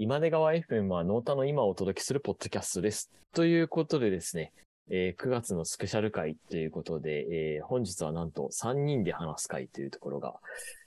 [0.00, 3.10] 今出川 FM はノータの今をお届けするポッドキャストです。
[3.34, 4.52] ということでですね、
[4.90, 10.36] えー9月のスペシャル回ということで、えー本日はなんと3人で話す回というところが、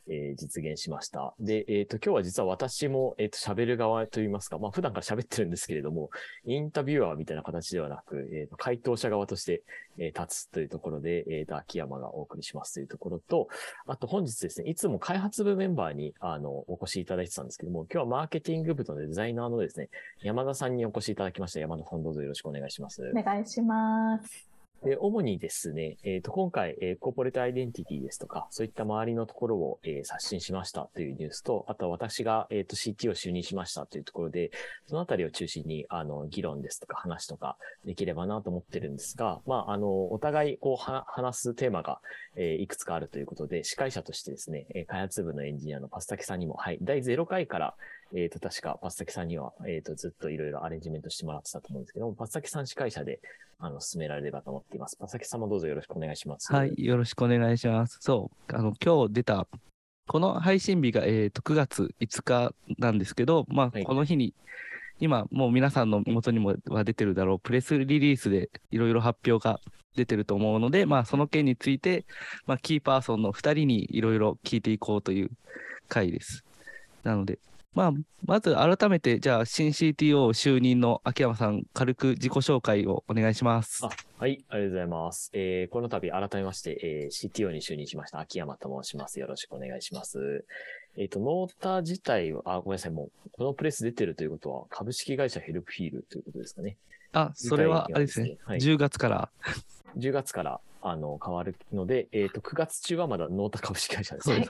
[0.08, 1.34] えー実現しました。
[1.40, 6.10] で、えっ、と、今日は実は私も、えっ、と、喋る側といいますか、まあ、普段から喋ってるんですけれども、
[6.46, 9.64] インタビュアーみたいな形ではなく、えーと回答者側として、
[9.98, 13.48] え立つというところで、えっ、と、秋山がお送りしますというところと、
[13.88, 19.90] あと本日ですね、いつも開発部メンバーに、あの、お越しいただいてたんですけども、今日はマーケティング部のデザイナーのですね、
[20.22, 21.60] 山田さんにお越しいただきました。
[21.60, 23.04] 山田さんどうぞよろしくお願いします。
[23.16, 24.51] お願いします。
[24.84, 34.50] で主にですね、えっ、と、今回、えーコーポレートアイデンティティですとか、そういった周りのところを、えー刷新しましたというニュースと、あとは私が、えっ、と、CT を就任しましたというところで、
[34.88, 42.00] そのあたりを中心に、あの、議論ですとか話とかできればなと思ってるんですが、まあ、あの、お互い、こう、は話すテーマが、
[42.36, 47.76] えーいくつかあるということで、司会者としてですね、開発部のエンジニアのパスタキさんにも、はい、第0回から、
[48.14, 53.22] えっ、と、確か、パスタキさんには、えっ、と、ずっといろいろアレンジメントしてもらってたと思うんですけども、パスタキさん司会者で、
[53.60, 54.98] あの、進められればと思っています。
[54.98, 56.52] パスタキさんもどうぞよろしくお願いします。
[56.52, 58.00] はい、よろしくお願いします。
[58.02, 59.48] そう、あの今日出た、
[60.08, 64.34] この配信日が、えー、と9月5日なんですけど、まあ、はいこの日に、
[65.00, 69.60] 今、もう皆さんの元にもは出てるだろう、プレスリリースでいろいろ発表が
[69.96, 72.06] 出てると思うので、まあ、その件について、
[72.46, 75.30] まあ、キーパーソンの2人にいろいろ聞いていこうという
[75.88, 76.44] 回です。
[77.04, 77.40] なので、
[77.74, 77.94] まあ、
[78.26, 83.86] まず改めて、じゃあ、新 CTO 就任の秋山さん、軽く自己紹介をお願いします。
[83.86, 85.32] あはい、ありがとうございます。
[85.34, 89.22] えーこの度改めまして、えー CTO に就任しました秋山と申します。
[89.22, 90.44] よろしくお願いします。
[90.98, 96.76] えっ、と、ノータ自体は、あ、ごめんなさい、もう、このプレス出てるということは、株式会社ヘルプフィールということですかね。
[97.14, 99.30] あ、それは、あれですね、はい10月から、
[99.98, 104.46] 10月から、あの、変わるので、えっ、と、9月中はまだノータ株式会社ですね。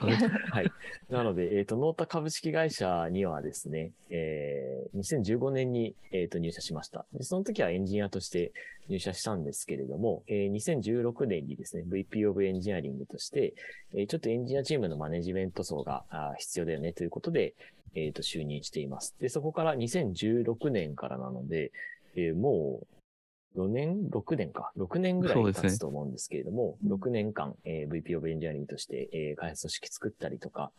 [0.50, 0.72] はい。
[1.10, 7.04] なので、えっ、と、ノータ株式会社にはですね、えー、2015年に、えっ、と、入社しました。
[7.12, 8.52] で、その時はエンジニアとして
[8.88, 13.52] 入社したんですけれども、えー、2016年にですね、VP of Engineering として、
[13.94, 17.54] えー、ちょっとエンジニアチームのマネジメント層があー必要だよねということで、
[17.94, 19.14] えっ、と、就任しています。
[19.20, 21.72] で、そこから2016年からなので、
[22.16, 22.86] えーもう、
[23.56, 24.72] 4年 ?6 年か。
[24.78, 30.70] 6年ぐらい経つと思うんですけれども、うん6年間、えー VP of Engineering として、えー開発組織作ったりとか、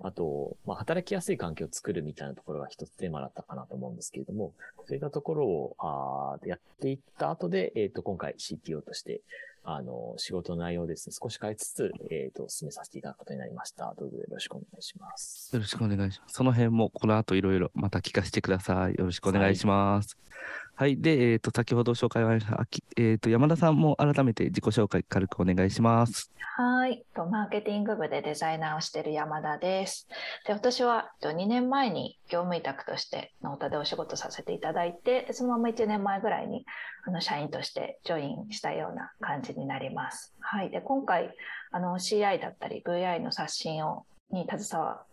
[0.00, 4.52] あと、まあ、働きやすい環境を作るみたいなところが一つテーマだったかなと思うんですけれども、
[4.86, 9.20] そういったところをあーやっていった後で、えっ、と、今回 CTO として、
[9.64, 13.94] あの、仕事の内容をですね、少し変えつつ、えっ、と、進めさせていただくことになりました。
[13.96, 15.50] どうぞよろしくお願いします。
[15.54, 16.34] よろしくお願いします。
[16.34, 18.94] その辺もこの後いろいろまた聞かせてください。
[18.94, 20.18] よろしくお願いします。
[20.18, 20.61] はい。
[20.82, 22.66] はいで、えっ、と、先ほど紹介がありました、
[22.96, 26.32] えっ、と、山田さんも改めて自己紹介軽くお願いします。
[26.56, 27.04] はい。
[27.14, 30.08] とマーケティング部でデザイナーをしている山田です。
[30.44, 36.66] で、私はと2年前に業務委託としてノータでお仕事させていただいて、そのまま1年前ぐらいに
[37.06, 40.34] あの社員としてジョインしたような感じになります。
[40.40, 40.70] はい。
[40.70, 41.32] で、今回、
[41.70, 45.04] あの CI だったり VI の刷新をに携わ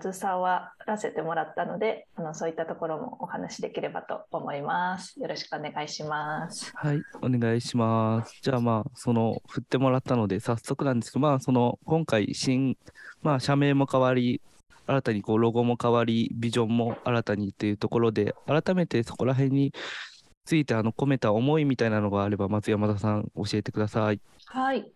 [0.00, 5.18] 携わらせてもらったのであのそういったところもお話しできればと思います。
[5.20, 6.70] よろしくお願いします。
[6.74, 7.02] はい。
[7.22, 8.38] お願いします。
[8.42, 12.76] じゃあまあ、その、振ってもらったので、早速なんですけど、まあ、その、今回、新、
[13.22, 14.40] まあ、社名も変わり、
[14.86, 19.72] 新たにこう、ロゴも変わり、ビジョンも新たにっていうところで、改めてそこら辺に
[20.44, 24.20] ついて、あの、込めた思いみたいなのがあれば、まず山田さん、教えてください。
[24.46, 24.90] はい。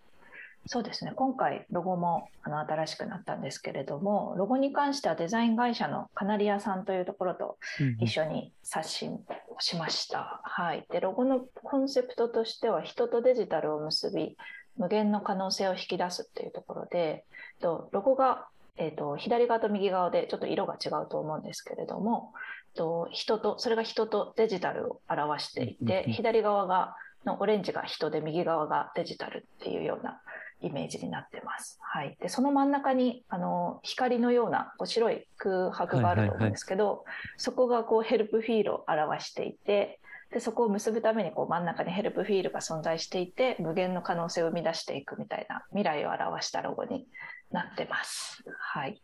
[0.66, 1.12] そうですね。
[1.16, 7.58] 今回ロゴもあの新しくなったんですけれども、ロゴに関してはデザイン会社のカナリアさんというところと
[8.00, 9.20] 一緒に刷新を
[9.58, 10.40] しました。
[10.44, 10.86] はい。
[10.90, 14.36] で、ロゴのコンセプトとしては人とデジタルを結び、
[14.76, 17.24] 無限の可能性を引き出すっていうところで、
[17.60, 18.46] とロゴが
[18.78, 22.32] えー、と左側と右側でちょっと色が違うと思うんですけれども、
[22.74, 30.20] と人とそれが人とデジタルを表していて、うんうんうん左側がのオレンジが人で右側がデジタルっていうような
[30.62, 31.78] イメージになってます。
[31.80, 37.04] はい、でその真ん中にあの光のようなこう白い空白があると思うんですけど、
[37.36, 40.00] そこがこう Helpfeelを表していて
[40.30, 47.06] でそこを結ぶためにこう真ん中に Helpfeelが存在していて無限の可能性を生み出していくみたいな未来を表したロゴに
[47.50, 48.42] なってます。
[48.58, 49.00] はい、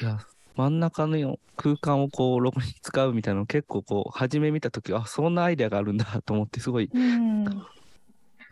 [0.00, 0.18] いや、
[0.56, 7.44] 真ん中の空間をこう、ロゴに使うみたいなの結構こう、初め見たとき、あ、そんなアイデアがあるんだと思って、すごい、うん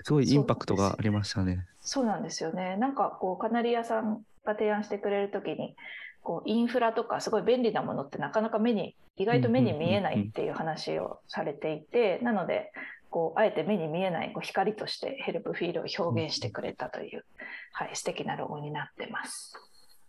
[0.02, 1.66] すごいインパクトがありましたね。
[1.80, 2.76] そうなんですよね。
[2.76, 5.76] なんかこうカナリアさんが提案してくれるときに、
[6.22, 12.72] こうインフラとかすごい便利なものってなかなか目に意外と目に見えないっていう話をされていて、なので
[13.10, 17.24] こうあえて目に見えないこう光としてヘルプフィールを表現してくれたという、
[17.72, 19.54] はい素敵なロゴになってます。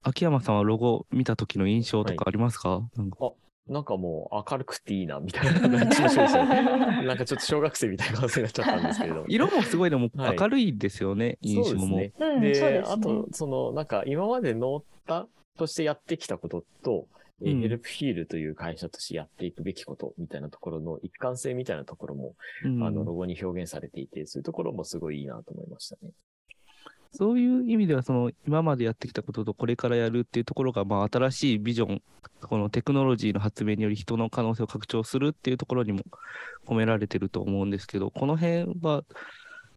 [0.04, 3.32] 秋山さんはロゴ見た時の印象とかありますか、なんかあ
[3.72, 6.62] なんかもう明るくていいな、みたいな話をしましたね。
[7.08, 9.26] なんかちょっと小学生みたいな感じになっちゃったんですけれども。
[9.30, 11.88] 色もすごいでもはい明るいですよね、印象も。
[11.88, 12.28] そうですね。
[12.36, 15.28] うんで、あと、その、なんか今までノータ
[15.58, 17.08] としてやってきたことと、
[17.44, 26.12] えーうんヘルプフィールという会社としてやっていくべきことみたいなところの一貫性みたいなところも、うんあの、ロゴに表現されていて、そういうところもすごいいいなと思いましたね。
[27.14, 32.02] そういう意味では、その今までやってきたこととこれからやるっていうところが、まあ、新しいビジョン、
[32.42, 36.04] このテクノロジーの発明により人の可能性を拡張するっていうところにも
[36.66, 39.04] 込められてると思うんですけど、この辺は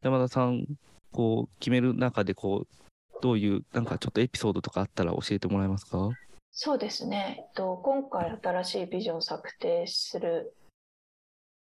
[0.02, 0.64] 山田さん、
[1.12, 6.10] こう決める中でこう、どういう、なんかちょっとエピソードとかあったら教えてもらえますか
[6.52, 10.54] そうですね、今回新しいビジョン策定する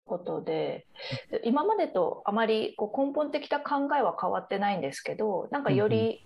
[0.06, 0.86] ことで
[1.44, 6.24] 今までとあまりこう根本的な考えは変わってないんですけどなんかより、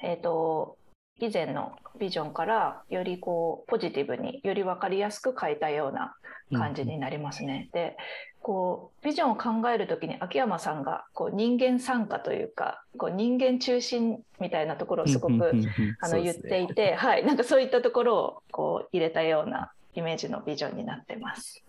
[0.00, 0.76] えっと、
[1.20, 6.14] 以前のビジョンからよりこうポジティブにより分かりやすく変えたような
[6.52, 7.68] 感じになりますね。
[7.72, 7.96] で
[8.40, 15.52] こうビジョンを考えるときに秋山さんがこう人間参加というかこう人間中心みたいなところをすごく
[16.00, 21.62] あの言っていて、はい、なんかそういったところをこう入れたようなイメージのビジョンになってます。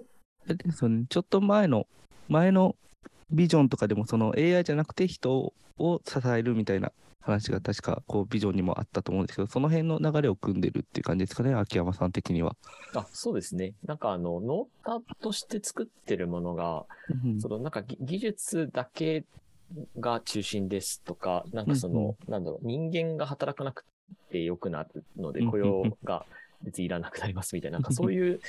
[0.46, 1.88] あれですよね、ちょっと前の、
[2.28, 2.76] 前の
[3.32, 6.92] ビジョンとかでも、その AI じゃなくて人を支えるみたいな
[7.22, 12.56] 話が確かこうビジョンにもあったと思うんですけど、その辺の流れを組んでるっていう感じですかね、秋山さん的には。
[12.94, 13.74] あ、そうですね。
[13.86, 19.24] なんかあの、 Notaとして作ってるものが、うんそのなんかぎ技術だけ
[20.00, 23.86] が中心ですとか、なんかその、なんだろう、人間が働かなく
[24.30, 26.26] て良くなるのでうん雇用が
[26.62, 28.40] 別にいらなくなりますみたいな、なんかそういう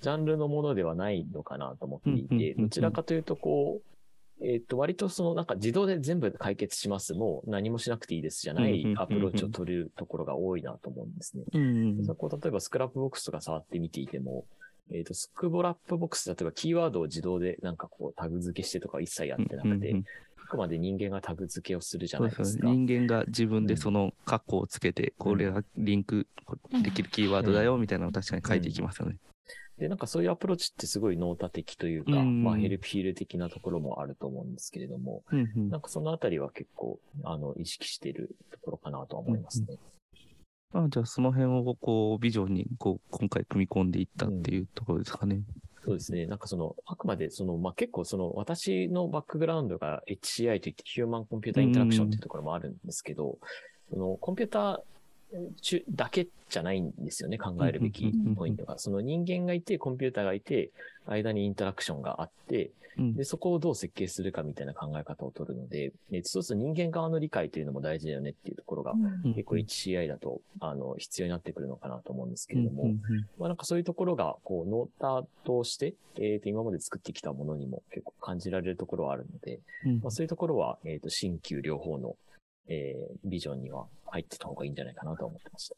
[0.00, 11.44] ジャンルのものではないのかなと思っていて、うんどちらかというとこう、えっ、と、割とそのなんか自動で全部解決します、もう何もしなくていいですじゃないアプローチを取るところが多いなと思うんですね。
[11.52, 14.44] うんそこう例えば Scrapbox とか触ってみていても、
[14.92, 20.02] えっ、と、 Scrapbox、例えばキーワードを自動でなんかこうタグ付けしてとか一切やってなくて、
[20.44, 22.66] あくまで人間がタグ付けをするじゃないですか。
[22.66, 26.26] 人間が自分でその括弧をつけて、これがリンク
[26.82, 29.16] できるキーワードだよみたいなのを確かに書いていきますよね。
[29.78, 39.78] で、なんかそういうアプローチってすごい Nota的というか、うんまあ Helpfeel的なところもあると思うんですけれども、うんうんなんかそのあたりは結構、あの、意識しているところかなとは思いますね。
[40.72, 45.42] まあ、じゃあその辺をこうビジョンにこう今回組み込んでいったっていうところですかね。
[45.84, 46.26] そうですね。
[46.26, 53.38] なんかその、あくまでその、まあ、結構その、私のバックグラウンドが HCI といってヒューマンコンピューターインタラクションっていうところもあるんですけど、
[53.90, 54.82] その、コンピュータ
[55.90, 58.78] だけじゃないんですよね、考えるべきポイントが。
[58.78, 60.70] その人間がいて、コンピューターがいて、
[61.06, 63.14] 間にインタラクションがあって、うん。
[63.14, 69.34] で、そこをどう設計するかみたいな考え方を取るので、えそうすると人間側の理解というのも大事だよねっていうところが、うん。
[69.34, 72.94] 結構 HCI だと、あの、必要になってくるのかなと思うんですけれども、
[73.38, 80.00] まあなんかそういうところが、こう、ノータとして、えっ、と、今まで作ってきたものにも結構感じられるところはあるので、うん。
[80.00, 82.16] まあそういうところは、えっ、と、新旧両方の、
[82.68, 85.76] えービジョンには入ってた方がいいんじゃないかなと思ってました。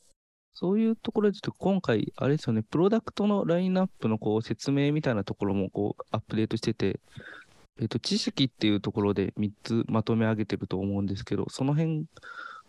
[0.55, 6.99] そういうところで言うと、今回、あれですよね、プロダクトのラインナップのこう説明みたいなところもこうアップデートしてて、
[7.79, 12.07] えっと知識っていうところで3つまとめ上げてると思うんですけど、その辺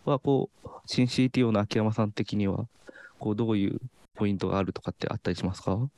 [0.04, 2.66] はこう、新 CTO の秋山さん的には、
[3.18, 3.80] こうどういう
[4.14, 5.88] ポイントがあるとかってあったりしますか？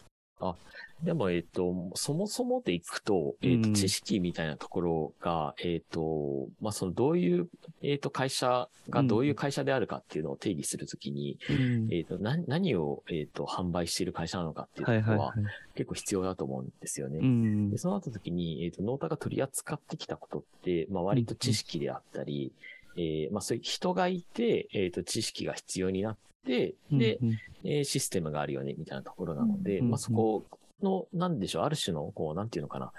[1.02, 3.74] でも、えっ、と、そもそもでいくと、えっ、と、うん。
[3.74, 7.48] 知識みたいなところが、えっ、と、まあ、その、どういう、
[7.82, 11.88] えっ、と、会社がどういう会社であるかっていうのを定義するときに、うん。
[11.90, 15.34] えっ、と、な、何を、えっ、と、販売している会社なのかっていうところは。
[15.74, 17.18] 結構必要だと思うんですよね。
[17.18, 17.70] うん。
[17.70, 22.52] で、その後時に、えっ、と、ノータが取り扱ってきたことって、まあ、割と知識であったり、
[22.96, 27.38] えーまあ、そういう人がいて、えっ、と、知識が必要になって、で、うん。
[27.64, 30.44] えーシステムがあるよね、みたいなところなので、うんまあ、そこ
[30.82, 32.92] の、なんでしょう、ある種の、こう、なんていうのかな、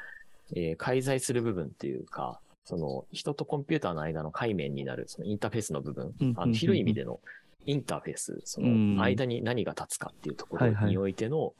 [0.55, 7.19] えー介在する部分っていうか、その、人とコンピューターの間の界面になる、そのインターフェースの部分、うんあの広い意味での
[7.65, 8.95] インターフェース、そうん。
[8.95, 11.53] の、間に何が立つかっていうところにおいての、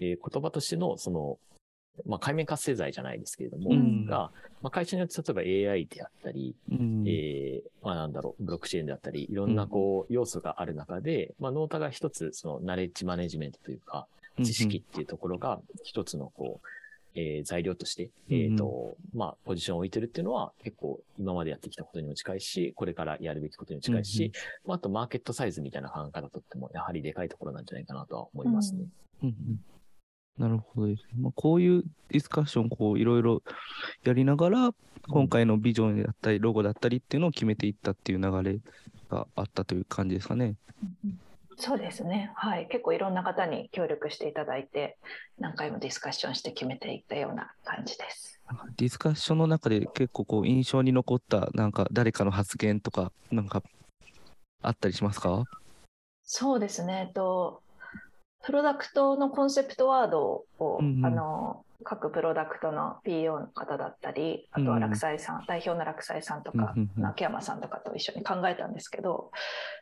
[0.00, 1.38] えー言葉としての、その、
[2.04, 4.04] まあ、界面活性剤じゃないですけれども、うん。
[4.04, 4.30] が、
[4.60, 7.04] まあ、会社によって例えば AI であったり、うん。
[7.06, 14.06] えーまあなんだろう、ブロックチェーンであったり、いろんなこう、要素がある中で、まあノータが一つ、その、ナレッジマネジメントというか、
[14.42, 16.68] 知識っていうところが一つのこう、
[17.18, 24.32] えー材料として、うんうんえっ、と、まあ、ポジションを置いてるっていうのは結構今までやってきたことにも近いし、これからやるべきことにも近いし、
[24.66, 28.84] まあ、あとマーケットサイズみたいな考え方とっても、やはりでかいところなんじゃないかなとは思いますね。
[29.22, 29.60] うんうん
[30.38, 31.08] なるほどですね。
[31.18, 33.42] まあ、こういうディスカッション、こういろいろ
[34.04, 34.74] やりながら、
[35.08, 38.58] 今回のビジョンだったり、ロゴだったりっていうのを決めていったっていう流れ
[39.08, 40.56] があったという感じですかね。
[41.58, 42.32] そうですね。
[42.34, 42.68] はい。
[42.68, 44.98] 結構いろんな方に協力していただいて、
[45.38, 48.40] 何回もディスカッションして決めていったような感じです。
[48.76, 53.62] ディスカッションの中で結構こう印象に残ったなんか誰かの発言とかなんか
[54.62, 55.44] あったりしますか？
[56.22, 57.06] そうですね。
[57.08, 57.62] えっと、
[58.44, 69.30] プロダクトのコンセプトワードを、うんうんあの各プロダクトの PO の方だったり、あとは落栽さん、代表の落栽さんとか、うんうんうん秋山さんとかと一緒に考えたんですけど、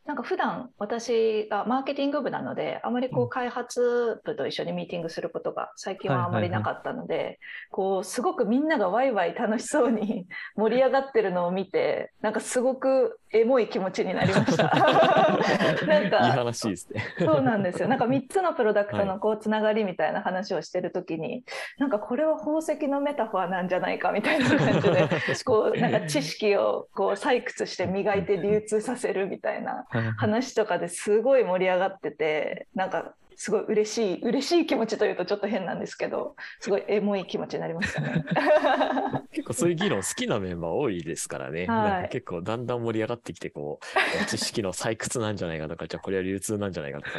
[0.04, 7.38] なんか普段私がマーケティング部なので、あまりこううん開発部と一緒にミーティングすることが最近はあまりなかったので、
[7.70, 14.64] こうすごくみんながワイワイ楽しそうに 盛り上がってるのを見て、なんかすごくエモい気持ちになりました。
[15.86, 17.02] なんいいか話ですね。
[17.18, 17.88] そうなんですよ。
[17.88, 21.44] なんか3つのプロダクトはのこうつながりみたいな話をしてるときに、
[21.84, 25.08] なんかこれは宝石のメタファーなんじゃないかみたいな感じで、
[25.44, 29.84] こうなんか知識をこう採掘して磨いて流通させるみたいな
[30.16, 38.24] 話とかですごい盛り上がってて、なんかすごい嬉しい、嬉しい気持ちというとちょっと変なんですけど、すごいエモい気持ちになりましたね。
[39.32, 41.66] 結構そういう議論好きなメンバー多いですからね。
[41.66, 43.80] はい結構だんだん盛り上がってきて、こ
[44.22, 47.18] う、知識の採掘なんじゃないかとか、じゃあこれは流通なんじゃないかとか、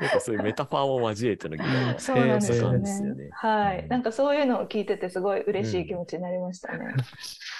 [0.00, 2.78] 結構そういうメタファーも交えての議論がそうなんですよね。
[2.80, 3.82] ですよねはい。
[3.82, 6.94] うんなんかそういうのを聞いててすごい嬉しい気持ちになりましたね。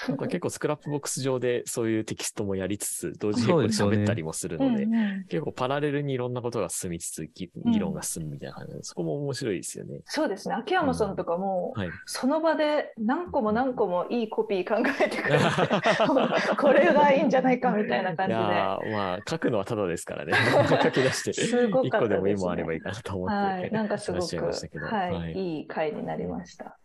[0.09, 10.00] なんか結構スクラップボックス上でそういうテキストもやりつつ、同時並行でそうですよね喋ったりもするうんので、うん結構パラレルにいろんなことが進みつつ、ぎ議論が進むみたいな感じで、そこも面白いですよね。
[10.04, 10.54] そうですね。
[10.54, 11.90] 秋山さんとかも、はい。
[12.06, 15.44] その場で何個も何個もいいコピー考えてくれて
[16.56, 18.40] これがいいんじゃないかみたいな感じで。
[18.40, 20.32] まあ、書くのはただですからね。
[20.82, 24.37] 書き出して、すご一かったですね個でもあればいいかなと思って、はい、なんか すごく、
[24.84, 26.76] はい、はいい、い回になりました。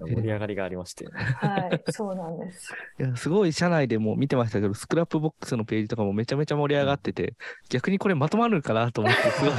[0.00, 1.10] 盛り上がりがありまして、ね。
[1.14, 2.74] はい、 そうなんです。
[2.98, 7.34] いやすごい社内でも見てましたけど Scrapbox のページとかもめちゃめちゃ盛り上がってて
[7.68, 9.54] 逆にこれまとまるかなと思ってすごい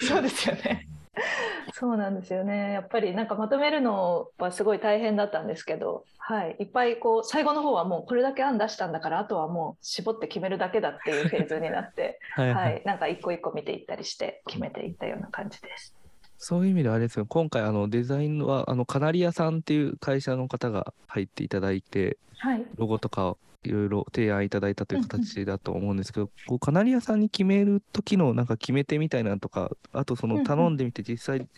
[0.08, 0.88] そうですよね。
[1.72, 2.72] そうなんですよね。
[2.72, 15.94] やっぱりなんかまとめるのはすごい大変だったんですけど、はい、いっぱいこう最後の方はもうこれだけ案出したんだからあとはもう絞って決めるだけだっていうフェーズになって、 はいははいい、なんか一個一個見ていったりして決めていったような感じです。
[16.38, 17.26] そういう意味ではあれですよ。
[17.26, 31.48] 今回あのデザインはあのカナリアさんっていう会社の方が入っていただいてはい、ロゴとかをいろいろ提案いただいたという形だと思うんですけど、こうカナリアさんに決める時のなんか決め手みたいなのとか、あとその頼んでみて実際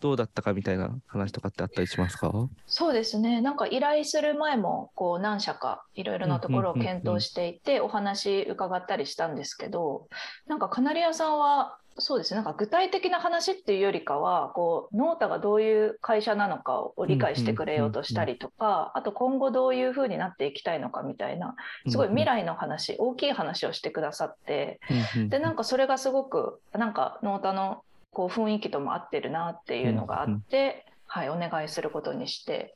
[0.00, 2.30] どうだったかみたいな話とかってあったりしますか、
[2.66, 3.40] そうですね。
[3.40, 10.08] なんか依頼する前もこう何社かいろいろなところを検討していてお話伺ったりしたんですけど、
[10.46, 12.36] なんかカナリアさんはそうですね。
[12.36, 21.54] なんか具体的な話っていうよりかは、こうノータがどういう会社なのかを理解してくれようとしたりとか、あと今後どういうふうになっていきたいのかみたいな、
[21.88, 24.80] すごい未来の話、大きい話をしてくださって、
[25.28, 32.74] でなんかそれがすごくなんかノータのこう雰囲気とも合ってるなっていうのがあって、はい、お願いすることにして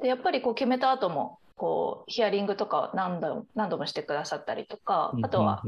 [0.00, 5.62] でやっぱりこう決めた後もこうヒアリングとかを何度何度もしてくださったりとかあとは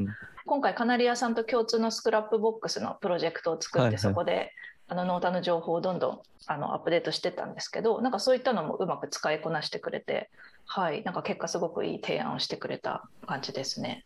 [0.45, 3.99] 今回カナリアさんと共通の Scrapbox のプロジェクトを作ってはいはい。
[4.01, 4.51] そこで
[4.89, 10.31] あの Notaの情報をどんどんあのアップデートしてったんですけどなんかそういったのもうまく使いこなしてくれて
[10.67, 14.05] はいなんか結果すごくいい提案をしてくれた感じですね。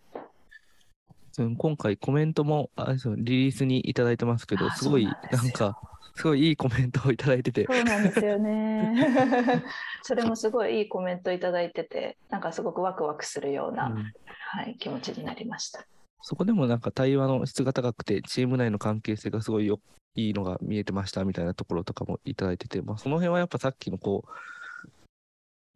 [1.38, 5.10] うん今回コメントもあリリースにいただいてますけど、あすごいな
[5.42, 5.80] んか、
[6.14, 9.62] すごいいいコメントをいただいてて、そうなんですよね。
[10.02, 15.86] それもすごいいいコメントいただいてて、なんかすごくワクワクするような、うんはい、気持ちになりました。
[16.22, 19.80] そこでもなんか対話の質が高くて、チーム内の関係性がすごいよ
[20.14, 24.28] いいのが見えてましたみたいなところとかもいただいてて、まあ、その辺はやっぱさっきのこう、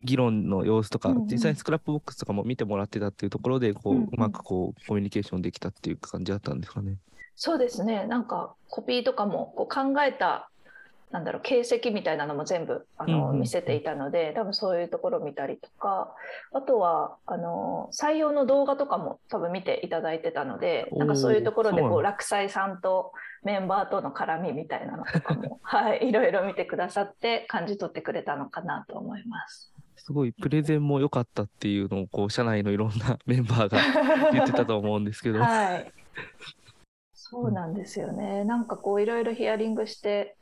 [0.04, 6.96] 議論の様子とか、うんうん実際に Scrapbox とかも見てもらってたっていうところで、こう、うんううんまくこう、コミュニケーションできたっていう感じだったんですかね。
[7.44, 8.06] そうですね。
[8.06, 10.48] なんかコピーとかもこう考えた、
[11.10, 16.14] なんだろう、形跡みたいなのも全部あの、うんうん見せていたので、多分そういうところを見たりとか、
[16.52, 23.10] あとはあの採用の動画とかも多分見ていただいてたので、なんかそういうところでおーそう落栽さんと
[23.42, 29.74] メンバーとの絡みみたいなのとかも、 はい、いろいろ見てくださって感じ取ってくれたのかなと思います。
[29.96, 35.40] すごいプレゼンも良かったっていうのを、こう、社内のいろんなメンバーが言ってたと思うんですけど。
[35.40, 35.92] はい。
[37.32, 38.44] そうなんですよね。
[38.44, 40.36] なんかこういろいろヒアリングして、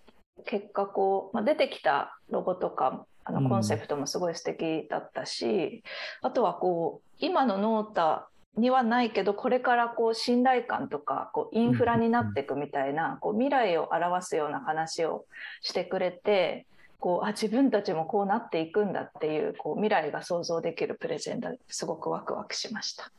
[0.44, 5.84] 結果こう、まあ、出てきたロゴとか、あうんのコンセプトもすごい素敵だったし、
[6.20, 15.26] あとはこう、今のノータにはないけど、これからこう信頼感とか、こうインフラになっていくみたいな、こう未来を表すような話を
[15.60, 16.66] してくれて、
[16.98, 23.12] こうあ自分たちもこうなっていくんだっていうこう未来が想像できるプレゼンですごくワクワクしました。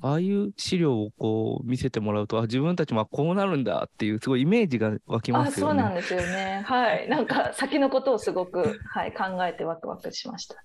[0.00, 5.82] ああいう資料をこう見せてもらうと、あ、自分たちもこうなるんだっていうすごいイメージが湧きますよね。
[5.82, 6.62] あ、そうなんですよね。
[6.64, 10.60] はい、なんか先のことをすごく、はい、考えてワクワクしましたね。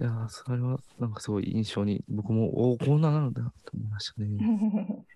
[0.00, 4.26] いやそれはなんかすごい印象に、僕も、おお、こんななるんだと思いましたね。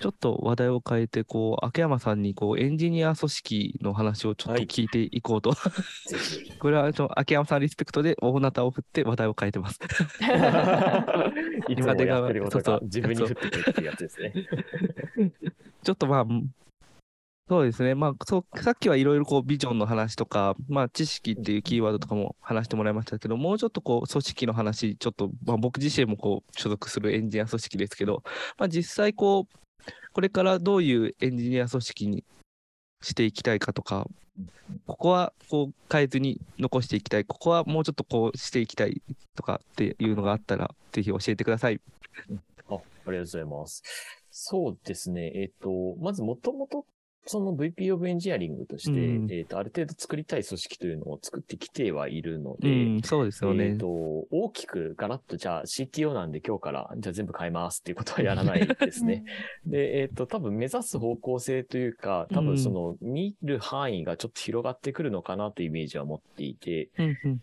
[0.00, 5.52] ちょっと話題を変えて、こう、秋山さんに、こう、エンジニア組織の話をちょっと聞いていこうと。
[5.52, 9.80] はい、これは、ちょ秋山さんリスペクトで大なたを振って話題を変えてます。
[11.68, 14.32] いつもやってることが自分に振ってくるっていうやつですね。
[15.82, 16.26] ちょっとまあ、
[17.48, 17.94] そうですね。
[17.94, 28.22] まあ、そう、さっきはいろいろこうビジョンの話とか、まあ、知識っていうキーワードとかも話してもらいましたけど、もうちょっとこう、組織の話、ちょっと、まあ、僕自身もこう、所属するエンジニア組織ですけど、
[28.58, 29.67] まあ、実際こう、
[30.12, 32.24] これからどういうエンジニア組織に
[33.02, 34.06] していきたいかとか、
[34.86, 39.02] ここはこう変えずに残していきたい、ここはもうちょっとこうしていきたい
[39.34, 41.80] とかっていうのがあったら、ぜひ教えてください。
[42.68, 42.78] あありが
[43.12, 43.82] とうございます。
[44.30, 45.32] そうですね。
[45.34, 46.84] えっ、ー、と、まずもともと
[47.28, 53.66] その VP of エンジニアリングとして、うん、えっ、ー、と、ある程度作りたい組織というのを作ってきてはいるので、うん、そうですよね。
[53.66, 59.24] えっ、ー、と、大きくガラッと、じゃあ CTO なんで今日から、じゃあ全部変えますっていうことはやらないですね。
[59.66, 66.88] で、えっ、ー、と、多分目指す方向性というか、多分その見る範囲がちょっと広がってくるのかなというイメージは持っていて、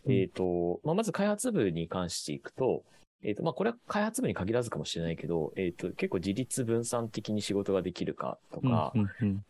[0.08, 2.84] えっ、と、まあ、まず開発部に関していくと、
[3.25, 8.94] えっ、ー、と、まあ、これは開発部に限らずかもしれないけど、えっ、ー、と、結構自立分散的に仕事ができるかとか、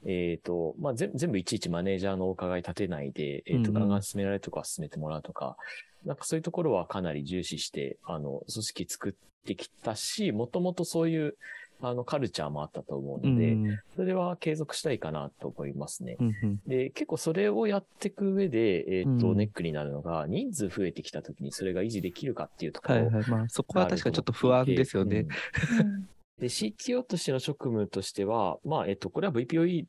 [0.05, 5.58] えっ、と、まあ、全部いちいちマネージャーのお伺い立てないで、えっ、と、ガンガン進められるとか進めてもらうとか、
[6.05, 9.13] なんかそういうところはかなり重視して、あの、組織作っ
[9.46, 11.36] てきたし、もともとそういう、
[11.82, 16.17] あの、カルチャーもあったと思うので、うん、それは継続したいかなと思いますね。
[16.20, 22.96] うん、で、結構それをやっていく上で、えっ、ー、と、うん、ネックになるのが、人数増えてきた時にそれが維持できるかっていうところ。
[22.96, 23.29] はいはい。
[23.29, 25.27] まあ、そこは確かにちょっと不安ですよね。
[26.39, 29.86] で、CTO としての職務としては、まあ、えっと、これは VPOE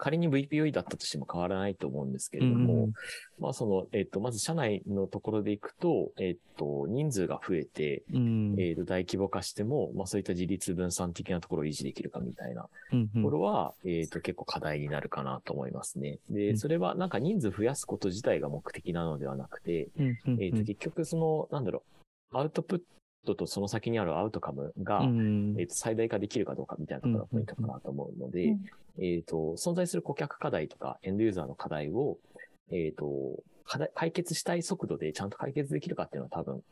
[0.00, 2.92] 仮に VPOE だったとしても変わらないと思うんですけれども、うん、
[3.38, 12.68] まあその、えっ、と、まず社内のところでいくと、えっ、と、人数が増えて、うん、えっ、と、大規模化しても、まあそういった自立分散的なところを維持できるかみたいなと
[13.22, 16.18] ころは、うん、えっ、と、結構課題になるかなと思いますね。
[16.30, 21.82] で、それはなんか人数増やすこと自体が目的なのではなくて、えっ、と、結局その、なんだろ
[22.32, 22.80] う、アウトプッ
[23.26, 28.60] トとその先にあるアウトカムが、うん、えー、と最大化できるかどうかみたいなところがポイントかなと思うので、うん、
[28.98, 32.18] えっ、ー、と、存在する顧客課題とかエンドユーザーの課題を、
[32.70, 36.62] えっ、ー、と、課題、解決したい速度でちゃんと解決できるかっていうのは多分、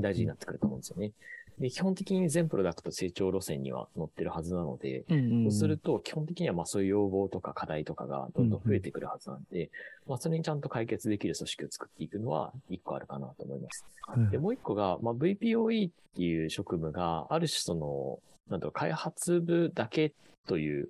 [0.00, 1.12] 大事になってくると思うんですよね。
[1.58, 9.70] で、基本的に全プロダクト成長路線には乗ってるはずなので、そうすると、基本的にはまあそういう要望とか課題とかがどんどん増えてくるはずなんで、
[10.06, 13.84] まあそれにちゃんと解決できる組織を作っていくのは一個あるかなと思います。
[14.30, 18.18] で、もう一個が、まあ VPOE っていう職務が、ある種その、
[18.50, 20.12] なんだろう、開発部だけ
[20.46, 20.88] という、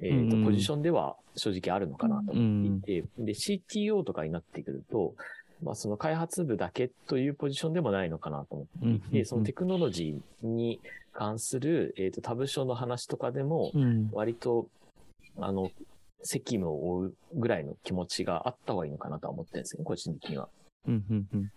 [0.00, 5.14] えっ、ー、と、ポジションでは正直あるのかなと思っていて、で、CTO とかになってくると、
[5.62, 9.16] まあ、その開発部だけというポジションでもないのかなと思って。
[9.16, 10.80] いて、そのテクノロジーに
[11.12, 13.72] 関する、えっ、ー、と、他部署の話とかでも、
[14.12, 14.68] 割と、
[15.36, 15.70] うん、あの、
[16.22, 20.48] 責務を負うぐらいの気持ちがあった方がいいのかなとは思ってるんですよね、個人的には。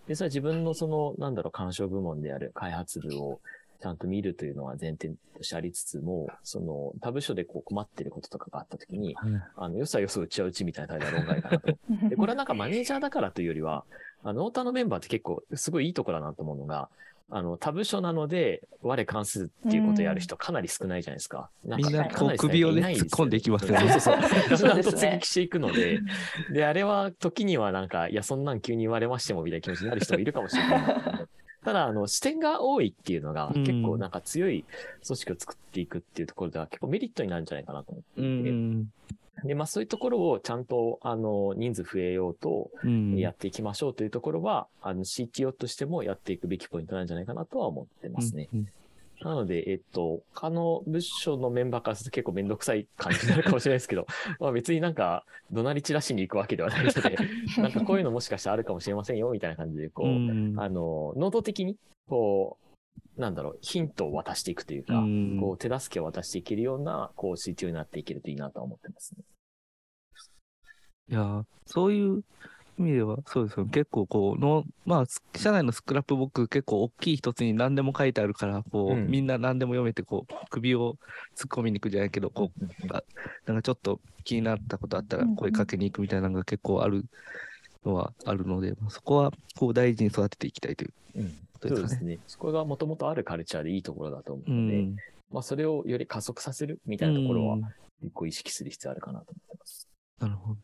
[0.08, 3.40] で、それは自分のその、なんだろう、干渉部門である開発部を
[3.82, 9.16] ちゃんと見るというのは前提としてありつつも、その、他部署でこう困ってることとかがあったときに、
[9.56, 11.68] あの、よさよそ、うちはうちみたいな態度は論外かなと。
[12.10, 13.84] で、これはなんかマネージャーだからというよりは、
[14.24, 16.90] あの、ノータのメンバーって結構、すごいいいところだなと思うのが、
[17.34, 21.50] あの、他部署なので、我関数っていうことをやる人かなり少ないじゃないですか。
[21.66, 23.90] うん、みんな、こう、首をね、突っ込んでいきますよね。
[24.00, 24.70] そうそうそう。
[24.70, 26.02] だんと追撃していくので、
[26.52, 31.21] で、あれは時にはなんか、いや、そんなん急に言われましてもみたいな気持ちになる人もいるかもしれない。
[31.64, 34.66] ただ、あの、視点が多いっていうのが、結構なんか強い
[35.06, 38.92] 組織を作っていくっていうところでは結構メリットになるんじゃないかなと思っていて、うん。
[39.44, 42.72] で、まあそういうところをちゃんと、あの、人数増えようと、
[43.16, 48.50] やっていきましょうというところは、うん、あの、CTO としてもやっていくべきポイントなんじゃないかなとは思ってますね。
[48.54, 48.68] うんうん
[49.24, 54.08] なので、えっと、他の部署のメンバーからすると結構めんどくさい感じになるかもしれないですけど、
[54.40, 57.18] まあ別になんか、怒鳴り散らしに行くわけではないので、
[57.62, 61.78] なんかこういうのもしかしてあるかもしれませんよ、みたいな感じで、こう、うあの、能動的に、
[62.10, 62.58] こ
[63.18, 69.24] う、なんだろう、ヒントを渡していくというか、うこう、手助けを渡していけるような、こう、CTO になっていけるといいなと思ってますね。
[71.10, 72.24] いやそういう
[72.78, 73.66] 意味では、そうですよ。
[73.66, 75.06] 結構こうの、まあ、
[75.38, 80.98] 社内のスクラップボック結構大きい一つに何でも書いてあるから、こう、うん、みんな何でも読めて、こう、首を
[81.36, 82.66] 突っ込みに行くじゃないけど、こう、
[83.46, 87.06] なんかちょっと気になったことあったら声かけに行くみたいなのが結構ある
[87.86, 90.94] のはあるので、そこはこう大事に育てていきたいという
[91.54, 91.76] ことですかね。
[91.76, 92.20] そうですね。
[92.28, 94.96] そこがもともとあるカルチャーでいいところだと思ううので、ん。
[95.32, 97.62] まあそれをより加速させるみたいなところはうん
[98.02, 99.88] 結構意識する必要あるかなと思ってます。
[100.20, 100.60] なるほど。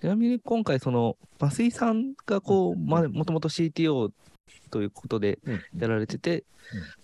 [0.00, 4.10] ちなみに今回、その、増井さんがこう、まあ、もともと CTO
[4.70, 5.62] ということでうん。
[5.78, 6.44] やられてて、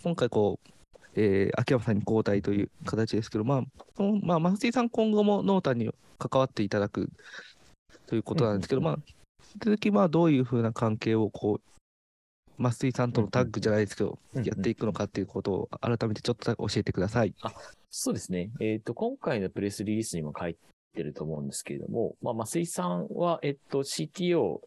[0.03, 3.63] 今回こう、えー秋山さんに交代という形ですけど、まあ、
[3.97, 7.11] そのまあ、増井さん今後もノータンに関わっていただく
[8.07, 8.85] ということなんですけど、うん。
[8.85, 8.97] まあ、
[9.55, 11.61] 引き続き、まあ、どういうふうな関係をこ
[12.59, 14.39] う、増井さんとのタッグじゃないですけど、うん。
[14.41, 17.35] うんやっていくのかっていうことを改めてちょっと教えてください。
[17.91, 18.51] そうですね。
[18.61, 20.57] えっ、と、今回のプレスリリースにも書い
[20.97, 24.61] てると思うんですけれども、まあ、松井さんは、えっ、と、CTO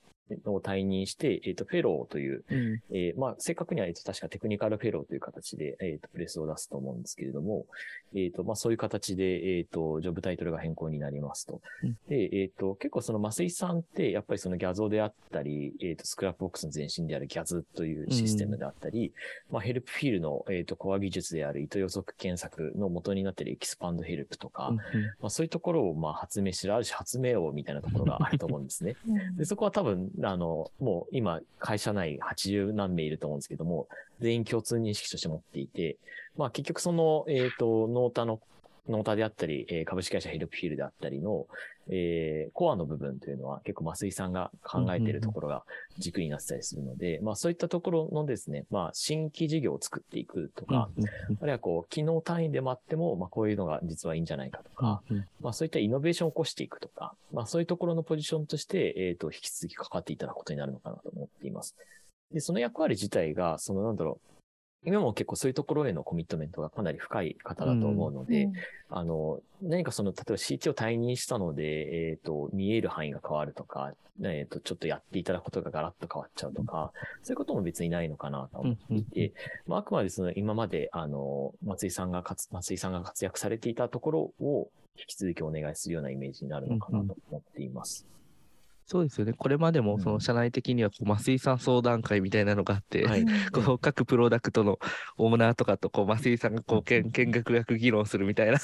[0.45, 2.81] を退任して、えっ、と、フェローという、うん。
[2.91, 7.65] えーまあ、正確には、えっと、確かテクニカルフェローという形で、えっと、プレスを出すと思うんですけれども、
[8.15, 11.61] えっと、まあ、そういう形で、えっと、ジョブタイトルが変更になりますと。
[11.83, 11.97] うん。
[12.07, 19.13] で、えっと、結構その、増井さんって、やっぱりその Gyazo であったり、えっと、 Scrapbox の前身である Gyazz というシステムであったり、
[19.51, 24.83] まあ、 Helpfeel の、えっと、コア技術である意図予測検索の元になっている Expand Help とか、うんま
[25.23, 28.95] あ、そういうところを、まあ、発明してる、ある種発明王みたいなところがあると思うんですね。
[29.37, 33.87] で、そこは多分、あの、もう今、会社内80何名いると思うんですけども、
[34.19, 35.97] 全員共通認識として持っていて、
[36.37, 38.39] まあ結局その、えっ、と、ノータの、
[38.87, 41.47] ノータであったり、えー株式会社ヘルプフィールであったりの、
[41.89, 45.63] えーコアの部分というのは結構増井さんが考えているところが
[45.97, 51.05] 軸になってたりするので、まあそういったところのですね、まあ新規事業を作っていくとか、うん
[51.41, 61.75] あるいはこう、機能単位でもあっても、まあこういうのが実はいいんじゃないかとか、うんまあそういったイノベーションを起こしていくとか、まあそういうところのポジションとして、えっ、と、引き続き関わっていただくことになるのかなと思っています。
[62.31, 64.38] で、その役割自体が、そのなんだろう、
[64.85, 68.49] 今も結構そういうところへのコミットメントがかなり深い方だと思うので、
[68.89, 79.33] あの、何かその、例えば CT を退任したので、えっ、と、見える範囲が変わるとか、えっ、と、ちょっとやっていただくことがガラッと変わっちゃうとか、そういうことも別にないのかなと思っていて、
[79.67, 88.07] まあ、あくまでその今まで、あの、松井さんが活、松井さんが活躍されていたところを引き続きお願いするようなイメージになるのかなと思っています。
[88.89, 89.33] そうですよね。
[89.33, 93.25] これまでも、そうのん社内的にはこう、増井さん相談会みたいなのがあって、はい。
[93.53, 94.79] こう各プロダクトの
[95.19, 98.57] オーナーとかとこう増井さんがこう見見学学議論するみたいな。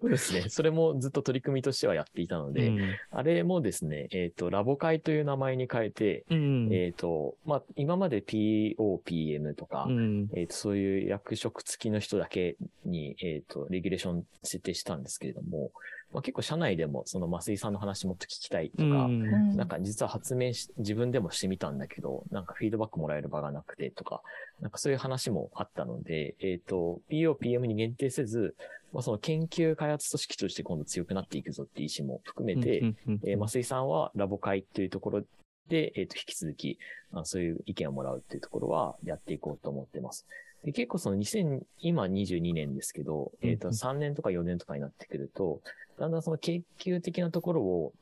[0.00, 0.44] そうですね。
[0.48, 2.72] それもずっと取り組みとしてはやっていたので、
[3.10, 15.72] あれもですね、えっ、と、ラボ会という名前に変えて、うんえっ、と、まあ、今まで POPM とか、うんえっ、と、そういう役職付きの人だけに、えっ、と、レギュレーション設定したんですけれども、
[16.14, 19.56] まあ、結構社内でもその増井さんの話もっと聞きたいとか、うん。
[19.56, 24.22] なんか実は発明し、自分でもしてみたんだけど、なんかフィードバックもらえる場がなくてとか、
[24.60, 28.54] なんかそういう話もあったので、えっ、と、PO、PM に限定せず、
[28.92, 35.22] まあその研究開発組織として今度強くなっていくぞっていう意思も含めて、えー、増井さんはラボ会というところ
[35.68, 36.78] で、えっ、と、引き続き、
[37.10, 40.26] あのそういう意見をもらうっていうところはやっていこうと思ってます。
[40.64, 43.78] で結構その2000、今22年ですけど、えっ、と、うんうん。
[43.78, 45.60] 3年とか4年とかになってくると、
[45.98, 47.92] だんだんその研究的なところを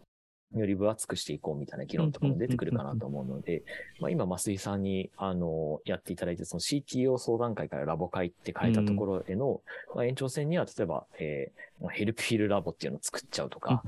[0.61, 3.63] より分厚くしていこうみたいな議論とかも出てくるかなと思うので、
[4.01, 9.61] まあ今、増井さんに、あの、やっていただいて、その CTO 相談会からラボ会って変えたところへの、
[9.95, 13.83] まあ延長線には、例えば、えー、ヘルプフィールラボっていうのを作っちゃうとか、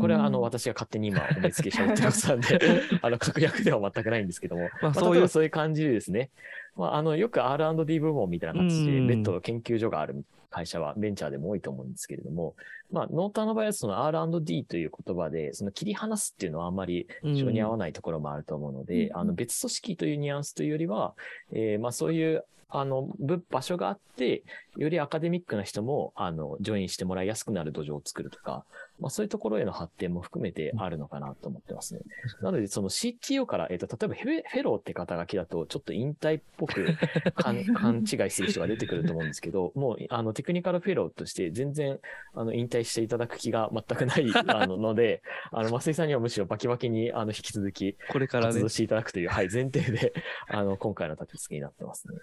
[0.00, 2.58] これはあの、うん私が勝手に今、思いつき喋ってますんで、
[3.02, 6.30] あの、確約では全くないんですけども、まあ、そういうそういう感じでですね、
[6.76, 12.54] まあ、あの、よく R&D 部門みたいな形で、うん別途研究所がある会社はベンチャーでも多いと思うんですけれども、
[12.90, 19.16] まあ、ノーターの場合はその R&D という言葉で、その切り離すっていうのはあんまり性に合わないところもあると思うので、うん。
[19.18, 21.14] あの、別組織というニュアンスというよりは、
[21.52, 24.42] えーまあ、そういう、あの、ぶ場所があって、
[24.76, 28.64] よりアカデミックな人も、あの、ジョインしてもらいやすくなる土壌を作るとか、
[29.00, 32.00] まあ、そういうところへの発展も含めてあるのかなと思ってますね。
[32.42, 36.86] なので、その CTO から、えっ、と、例えばフェローって肩書きだと、ちょっと引退っぽく
[37.36, 42.00] 勘勘違いする人が出てくると思うんですけど、もう、あの、テクニカルフェローとして全然、
[42.34, 50.12] あの、引退していただく気が全くない、 あの、ので、あの、増井さんにはむしろバキバキに、あの、引き続きこれからね活動、していただくという、はい、前提で、
[50.48, 52.14] あの、今回の立て付けになってますね。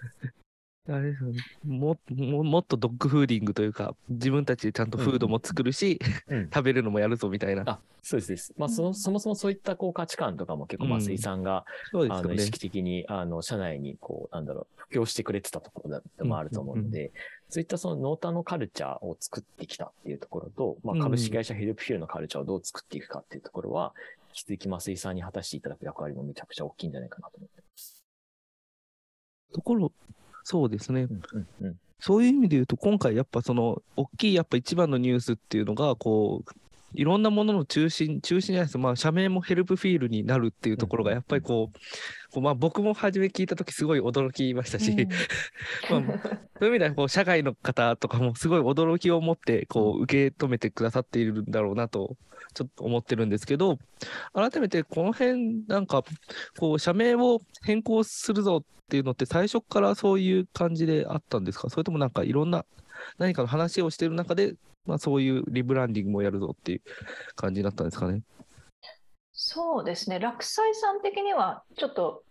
[0.88, 6.44] あれですよねもももっとドッグフーディングというか、自分たちでちゃんとフードも作るし、うん。
[6.44, 7.64] 食べるのもやるぞみたいな。
[7.66, 8.54] あ、そうですです。
[8.56, 12.38] まあ、その、そもそもそういった、こう、価値観とかも結構、増井さんが、あの、意そうですよね。
[12.38, 17.12] 識的に、あの、社内に、こう、なんだろう、布教してくれてたところだでもあると思うので、
[17.48, 23.92] そういったそのノータのカルチャーを作ってきたっていうところと、まあ、うん株式会社ヘルプフィールのカルチャーをどう作っていくかっていうところは、
[24.28, 28.04] 引き続き増井さんに果たしていただく役割もめちゃくちゃ大きいんじゃないかなと思ってます。
[29.52, 29.92] ところ、
[30.48, 31.08] そうですね。
[31.10, 31.80] うん、うん、うん。
[31.98, 36.50] そういう意味で言うと、今回やっぱその、大きいやっぱ一番のニュースっていうのが、こう、
[36.96, 38.78] いろんなものの中心、中心じゃないです。
[38.78, 41.78] まあ、社名もヘルプフィールになるっていうところが、やっぱりこう、
[42.32, 46.06] こうまあ、僕も初め聞いたときすごい驚きましたし、うん。
[46.06, 46.18] まあ、
[46.58, 52.16] そういう意味ではこう社外の方とかもすごい驚きを持ってこう受け止めてくださっているんだろうなと
[52.54, 53.78] ちょっと思ってるんですけど
[54.32, 56.02] 改めてこの辺なんか
[56.58, 61.68] こう社名を変更するぞっていうのって最初からそういう感じであったんですか？
[61.68, 62.64] それともなんかいろんな
[63.18, 64.54] 何かの話をしている中で、
[64.86, 66.82] まあ、そういうリブランディングもやるぞっていう
[67.34, 68.22] 感じだったんですかね。
[69.32, 72.22] そうですね、落斎さん的にはちょっと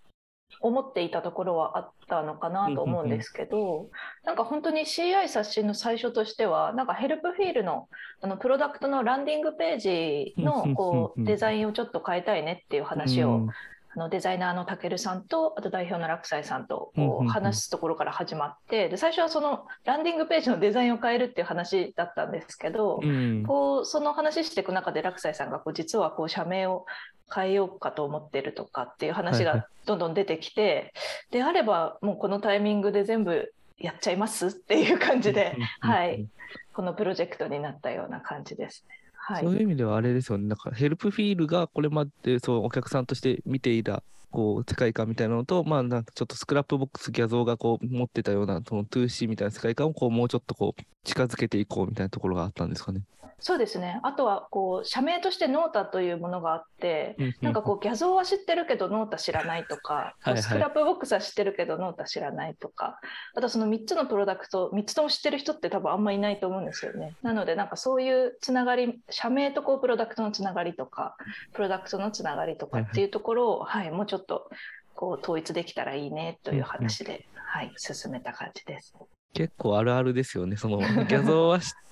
[0.60, 3.90] 思っていたところはあったのかなと思うんですけど、
[4.24, 7.88] なんか本当に CI 刷新の最初としては、なんかヘルプフィールの
[8.22, 13.48] あのプロダクトのランディングページのこうデザインをちょっと変えたいねっていう話を、うん
[13.96, 23.44] あのデザイナーのたけるさんとあと代表の落斎さんとこう話すところから始まってで最初はそのランディングページのデザインを変えるっていう話だったんですけど、うん。
[23.46, 26.86] こうその話していく中で落斎さんがこう実はこう社名を
[27.34, 30.94] 変えようかと思ってるとかっていう話はいはがどんどん出てきて、
[31.32, 36.28] であればもうこのタイミングで全部やっちゃいますっていう感じで、はい、
[36.74, 39.05] このプロジェクトになったような感じですね。
[39.28, 39.44] はい。
[39.44, 44.04] そういう意味ではあれですよね、なんか Helpfeel がこれまでそうお客さんとして見ていた
[44.36, 53.02] こう世界観みたいなのと、まあ、なんかちょっと Scrapbox、Gyazo がこう持ってたようなその toC みたいな世界観をこうもうちょっとこう近づけていこうみたいなところがあったんですかね。
[53.40, 54.00] そうですね。
[54.02, 60.42] あとはこう社名として Nota というものがあって、なんかこう Gyazo は知ってるけど Nota 知らないとか、 はいはい。
[60.42, 63.00] Scrapbox は知ってるけど Nota 知らないとか
[63.36, 67.14] あとその3つのプロダクト3つとも知ってる人って多分あんまいないと思うんですよね。
[67.22, 71.16] なのでなんかそういうつながり社名とこうプロダクトのつながりとか
[71.54, 74.50] プロダクトのつながりとかっていうところを、はいもうちょっと
[74.94, 78.94] こう統一できたらいいねという話で、はい、進めた感じです。
[79.34, 81.74] 結構あるあるですよね、そのギャゾーはし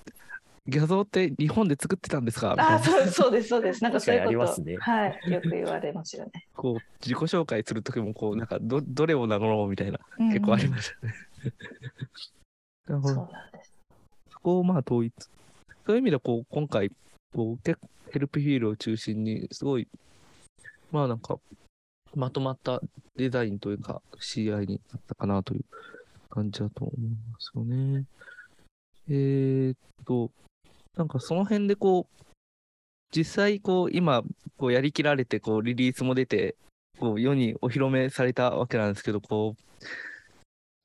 [0.65, 2.55] ギャゾーって日本で作ってたんですか？
[2.57, 6.31] あそうそうですそうですなんかそういうことねはいよく言われますよね。
[6.55, 11.13] こう自己紹介するときもこうなんかどどれを名乗ろうみたいな結構ありましたね。
[12.87, 13.73] そうどなんです。
[14.31, 15.13] そこをまあ統一。
[15.85, 16.89] そういう意味ではこう今回
[17.35, 19.87] こう結構ヘルプフィールを中心にすごい
[20.91, 21.37] まあなんか
[22.15, 22.81] まとまった
[23.15, 25.65] デザインというか CI になったかなという
[26.29, 26.99] 感じだと思い
[27.31, 28.05] ますよね。
[29.09, 30.31] えーっと、
[30.97, 32.23] なんかその辺でこう、
[33.15, 34.23] 実際こう今
[34.57, 36.55] こうやりきられてこうリリースも出て
[36.99, 39.83] こう世にお披露目されたわけなんですけど、こう、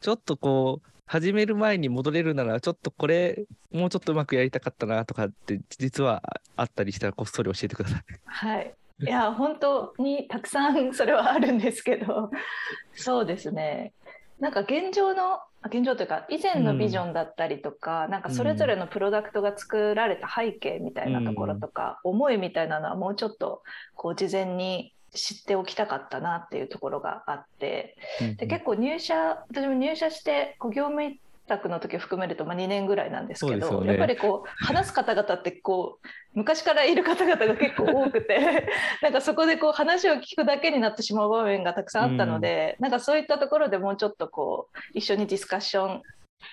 [0.01, 6.23] ちょっとこう、始める前に戻れるなら、ちょっとこれ、もうちょっとうまくやりたかったなとかって、実は
[6.57, 8.03] あったりしたら、こっそり教えてください。
[8.25, 8.75] はい。
[9.07, 12.31] いや本当にたくさんそれはあるんですけど。
[12.95, 13.93] そうですね。
[14.41, 23.63] なんか現状のあ現状というか以前のビジョンだったりとか、なんかそれぞれのプロダクトが作られた背景みたいなところとか、思いみたいなのはもうちょっと
[23.95, 27.97] こう事前に知っておきたかったなっていうところがあって。
[28.37, 31.17] で結構入社私も入社してこう業務
[31.49, 38.69] 委託の時を含めるとまあ2年ぐらいなんですけどねやっぱりこう話す方々ってこう昔からいる方々が結構多くて
[39.03, 46.03] なんかそこでこう話を聞くだけになってしまう場面がたくさんあったので、なんかそういったところでもうちょっとこう一緒にディスカッション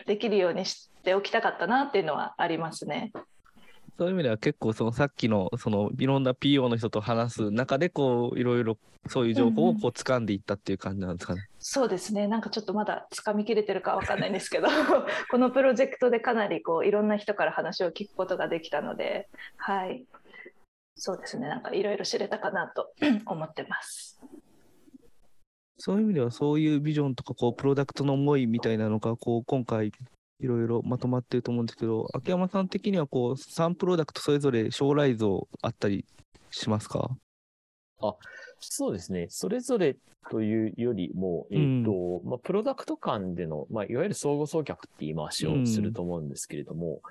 [0.05, 3.11] できるようにしておきたかったなっていうのはありますね。
[3.97, 8.77] そういう意味では結構そのさっきのそのいろんな PO の人と話す中でこういろいろ
[9.07, 11.47] そういう情報をこう掴んでいったっていう感じなんですかね。
[11.67, 12.27] そうですね。
[12.27, 14.67] なんかちょっとまだつかみきれてるかわかんないんですけど
[15.31, 20.05] このプロジェクトでかなりこういろんな人から話を聞くことができたのではい。
[20.95, 21.47] そうですね。
[21.47, 22.93] なんかいろいろ知れたかなと
[23.25, 24.21] 思ってます。
[25.79, 36.05] そういう意味ではそういうビジョンとかこうプロダクトの思いみたいなのがこう今回いろいろまとまってると思うんですけど秋山さん的にはこう3プロダクトそれぞれ将来像あったり
[36.51, 37.09] しますか？
[38.59, 39.27] そうですね。
[39.29, 39.95] それぞれ
[40.29, 47.01] というよりも、えっ、と、まあ、プロダクト間での、まあ、いわゆる相互送客って言い回しをすると思うんですけれども、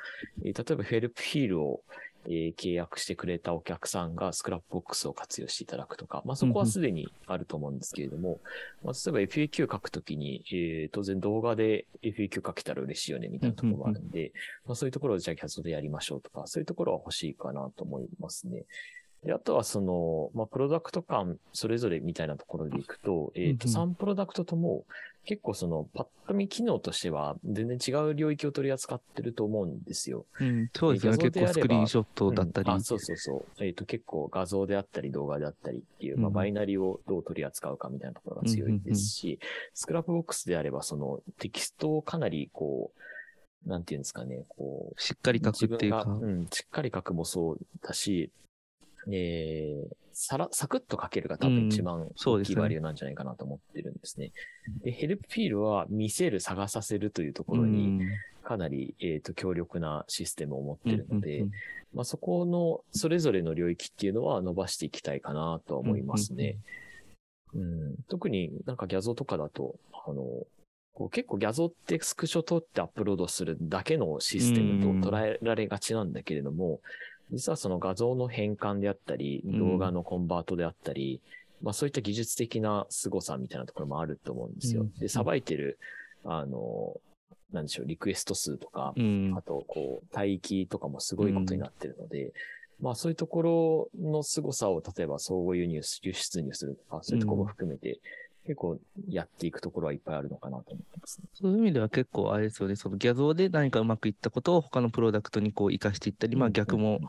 [0.44, 1.80] えー例えば Helpfeel を、
[2.26, 8.40] えー契約してくれたお客さんが Scrapbox を活用していただくとか、まあ、そこはすでにあると思うんですけれども、
[8.82, 14.32] まあ、例えば FAQ 書くときに、えー当然動画で FAQ 書けたら嬉しいよねみたいなところもあるんで、
[14.66, 18.64] まあ、そういうところをじゃあ Gyazo でやりましょうとか、そういうところは欲しいかなと思いますね。
[19.24, 24.84] で、あとはその、まあ、プロダクト間それぞれみたいなところでいくと、えっ、と、うんうん3プロダクトとも
[25.24, 30.26] 結構その、パッと見機能としては全然違う領域を取り扱ってると思うんですよ。
[30.38, 31.18] うん、そうですよね。
[31.18, 32.70] 結構スクリーンショットだったり。
[32.70, 33.64] うんあそうそうそう。
[33.64, 39.38] えっ、と、結構画像であったり動画であったりっていう、まあ、うんバイナリをどう取り扱うかみたいなところが強いですし、
[39.72, 46.02] Scrapbox であれば、そのテキストをかなりこう、なんていうんですかね、こう、しっかり書くっていうか。
[46.02, 48.30] うん、しっかり書くもそうだし、
[49.10, 54.32] えー、さら、サクッと書けるが多分一番大きいバリューなんじゃないかなと思ってるんですね。
[54.82, 58.00] で、 Helpfeel は見せる、探させるというところに、うん。
[58.42, 61.50] かなり、えっ、と、強力なシステムを持ってるので、うん
[61.94, 66.58] まあ、そこの、それぞれの領域っていうのは伸ばしていきたいかなとは思いますね。
[67.54, 70.14] うん特になんかギャゾとかだと、あの、
[70.92, 76.80] こう結構ギャゾってスクショ撮ってアップロードするだけのシステムと捉えられがちなんだけれども、
[77.30, 79.58] 実はその画像の変換であったり、うん。
[79.58, 81.20] 動画のコンバートであったり、
[81.62, 84.82] まあそういった技術的な凄さみたいなところもあると思うんですよ。
[84.82, 84.92] うん。
[84.98, 85.78] で、さばいてる、
[86.24, 87.00] あの、
[87.52, 89.34] なんでしょう、リクエスト数とか、うん。
[89.36, 92.32] あと、こう、帯域とかもすごいことになってるので、
[92.80, 98.00] まあそういうところの凄さを、例えば相互輸入、輸出入するとか、そういうところも含めて、
[98.46, 98.78] 結構
[99.08, 101.28] やっていくところはいっぱいあるのかなと思ってますね。
[101.32, 107.00] そういう意味では結構あれですよね、その Gyazo で何かうまくいったことを他のプロダクトにこう活かしていったり、まあ逆も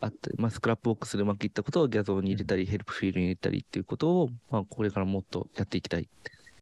[0.00, 6.08] あったり、まあ Scrapbox でうまくいったことをギャゾーに入れたり、 Helpfeel に入れたりっていうことを、まあこれからもっとやっていきたい。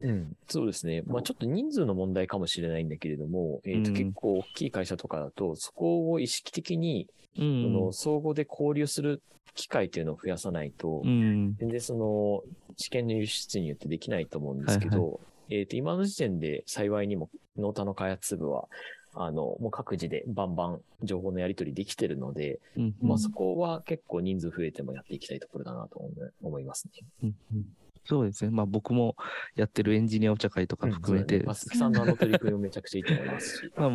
[0.03, 1.03] うん、そうですね。
[1.07, 7.93] まあちょっと人数の問題かもしれないんだけれども、えっ、と、うん結構大きい会社とかだと、そこを意識的に、うそのん。
[7.93, 9.23] 相互で交流する
[9.55, 11.55] 機会っていうのを増やさないと、うん。
[11.59, 12.43] 全然その、
[12.77, 18.69] 試験の輸出入ってできないと思うんですけど、えっ、と、今の時点で幸いにも、ノータの開発部は、
[19.15, 22.95] あの、もう各自でバンバン情報のやり取りできてるので、うん。
[23.03, 26.01] まあそこは結構人数増えてもやっていきたいところだなと
[26.43, 26.93] 思いますね。
[27.25, 27.65] うんうん
[28.05, 28.51] そうですね。
[28.51, 29.17] まあ僕も
[29.55, 33.73] やってるエンジニアお茶会とか含めて、うんそうだねまあ 鈴木さんのあの取り組みもめちゃくちゃいいと思いますし。
[33.77, 33.89] まあ、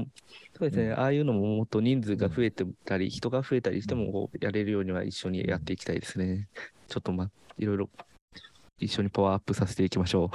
[0.57, 6.47] そうですね、うんああいうのももっと人数が増えてたり、人が増えたりしてもこうやれるようには一緒にやっていきたいですね。
[6.87, 7.89] ちょっとまあ、いろいろ
[8.79, 10.29] 一緒にパワーアップさせていきましょう。
[10.29, 10.31] 行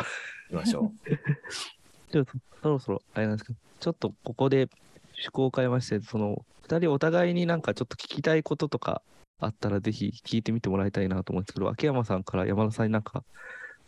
[0.50, 0.92] きましょ
[2.10, 4.68] ちょっとそろそろあれなんですけど、ちょっとここで
[5.12, 9.02] 趣向を変えまして、その二人お互いになんかちょっと聞きたいこととか
[9.38, 13.24] あったらぜひ聞いてみてもらいたいなと思うんですけど、秋山さんから山田さんになんか、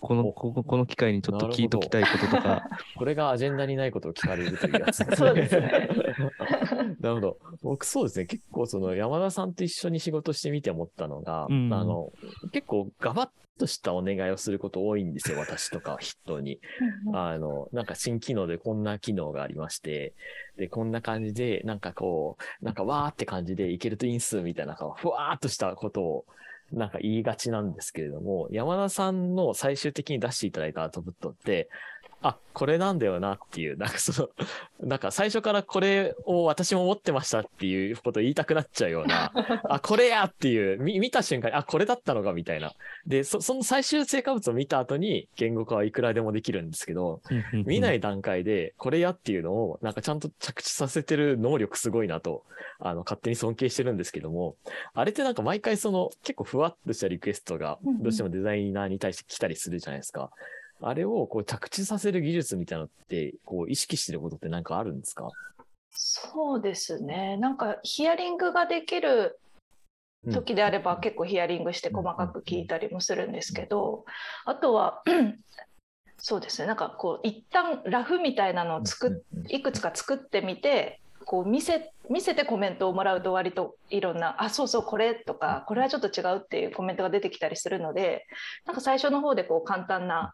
[0.02, 2.74] このおこここの機会にちょっと聞いときたいこととか、う。
[2.98, 5.04] これがアジェンダにないことを聞かれるというやつ。
[5.16, 5.88] そうですね。
[6.98, 7.38] なるほど。
[7.62, 8.26] 僕そうですね。
[8.26, 12.12] 結構その山田さんと一緒に仕事してみて思ったのが、うんあの、
[12.50, 15.38] 結構ガバッとしたお願いをすること多いんですよ。
[15.38, 16.58] 私とか筆頭に。
[17.14, 20.14] あの、なんか新機能でこんな機能がありまして、
[20.56, 26.24] で、こんな感じで、なんかこう、なんかわーって感じでいけるといいんす、みたいな、ふわーっとしたことを、
[26.72, 31.68] なんか言いがちなんですけれども、山田さんの最終的に出していただいたアウトプットって、
[32.22, 34.28] あ、これなんだよなっていう、なんかその、
[34.88, 39.32] なんか最初からこれを私も持ってましたっていうことを言いたくなっちゃうような、
[39.68, 42.72] あ、これやっていう、見見た瞬間に、あ、これだったのかみたいな。
[43.06, 47.20] で、そその最終成果物を見た後に言語化はいくらでもできるんですけど、
[47.52, 52.44] 見ないい段階でこれやっていうのをなんかちゃんと着地させてる能力すごいなと、
[52.80, 54.56] あの、勝手に尊敬してるんですけども、
[54.94, 60.30] あれってなんか毎回その結構ふわっとしたリクエストがどうしてもデザイナーに対して来たりするじゃないですか。
[60.82, 65.28] あれをこう着地させる技術みたいなのって、こう意識してることってなんかあるんですか？
[65.90, 67.36] そうですね。
[67.36, 69.38] なんかヒアリングができる
[70.32, 74.04] 時であれば結構ヒアリングして細かく聞いたりもするんですけど、
[74.44, 75.02] あとは、
[76.18, 76.68] そうですね。
[76.68, 88.26] なんかこう一旦ラフみたいなのを作っいくつか作ってみてこう見せ見せてコメントをもらうと割といろんな「あそうそうこれ」とか「これはちょっと違う」っていうコメントが出てきたりするので
[88.66, 90.32] なんか最初の方でこう簡単な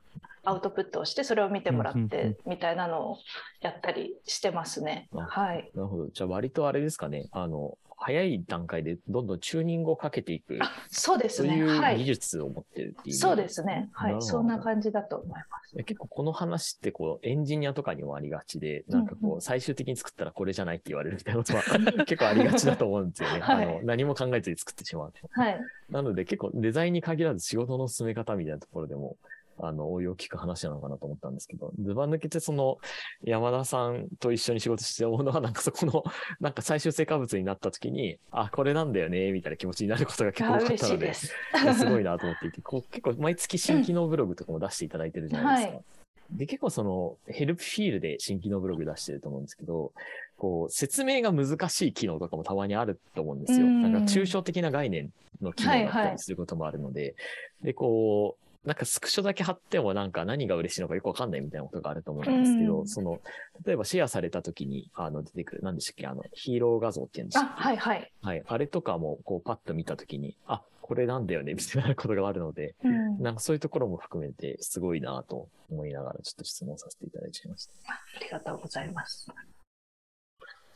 [0.48, 3.18] アウトプットをしてそれを見てもらってみたいなのを
[3.60, 5.08] やったりしてますね。
[5.14, 6.08] あはい、なるほど。
[6.08, 7.28] じゃあ割とあれですかね。
[7.32, 11.56] あの、早い段階でどんどんチューニングをかけていく、あそうですね。
[11.56, 13.16] いう技はい、術を持ってるっていう。
[13.16, 13.90] そうですね。
[13.92, 15.76] はい、そんな感じだと思います。
[15.76, 21.62] 結構この話ってこうエンジニアとかにもありがちで、なんかこう最終的に作ったらこれじゃないって言われるみたいなことは
[22.06, 23.40] 結構ありがちだと思うんですよね。
[23.40, 25.28] はいあの何も考えずに作ってしまうと。
[25.32, 29.16] はい、なので結構デザインに限らず仕事の進め方みたいなところでも、
[29.60, 32.78] あの、応用聞く話なのかなと思ったんですけど、ズバ抜けてその
[33.22, 36.04] 山田さんと一緒に仕事して思うのはなんかそこの、
[36.40, 41.34] なんか最終成果物になった時に、あ、これなんだよね、みたいな気持ちになることが結構あ多かったのです。
[41.78, 45.76] すごいなと思っていて、こう結構毎月新機能ブログとかも出していただいてるじゃないですか。
[45.76, 45.82] は
[46.30, 49.92] で、結構そのヘルプフィールで新機能ブログ出してると思うんですけど、
[50.36, 53.66] こう説明が難しい機能とかもたまにあると思うんですよ。
[53.66, 55.10] うんなんか抽象的な概念
[55.40, 57.14] の機能だったはいはいりすることもあるので、
[57.62, 63.20] で、こう、なんかスクショだけ貼ってもなんか何が嬉しいのかよくわかんないみたいなことがあると思うんですけど、うんその、
[63.64, 68.12] 例えばシェアされた時にあの出てくる、何でしたっけ、あの、ヒーロー画像っていうんでしあ、たっけはいはい。
[68.20, 68.42] はい。
[68.46, 77.72] あれとかも、こう、パッと見たときに、あ、これなんだよね、みたいなことがあるので、うんなんかそういうところも含めて、すごいなと思いながら、ちょっと質問させていただいちゃいました。
[77.92, 79.28] ありがとうございます。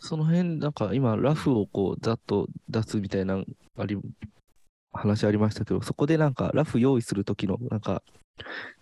[0.00, 3.42] その辺、なんか今、ラフをこう、ざっと出すみたいな、
[3.76, 3.96] あり、
[4.92, 8.02] 話ありましたけど、そこでなんか、ラフ用意するときの、なんか、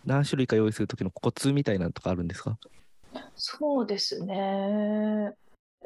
[0.04, 2.56] 何種類か用意するときのコツみたいなのとかあるんですか？
[3.34, 5.32] そうですね。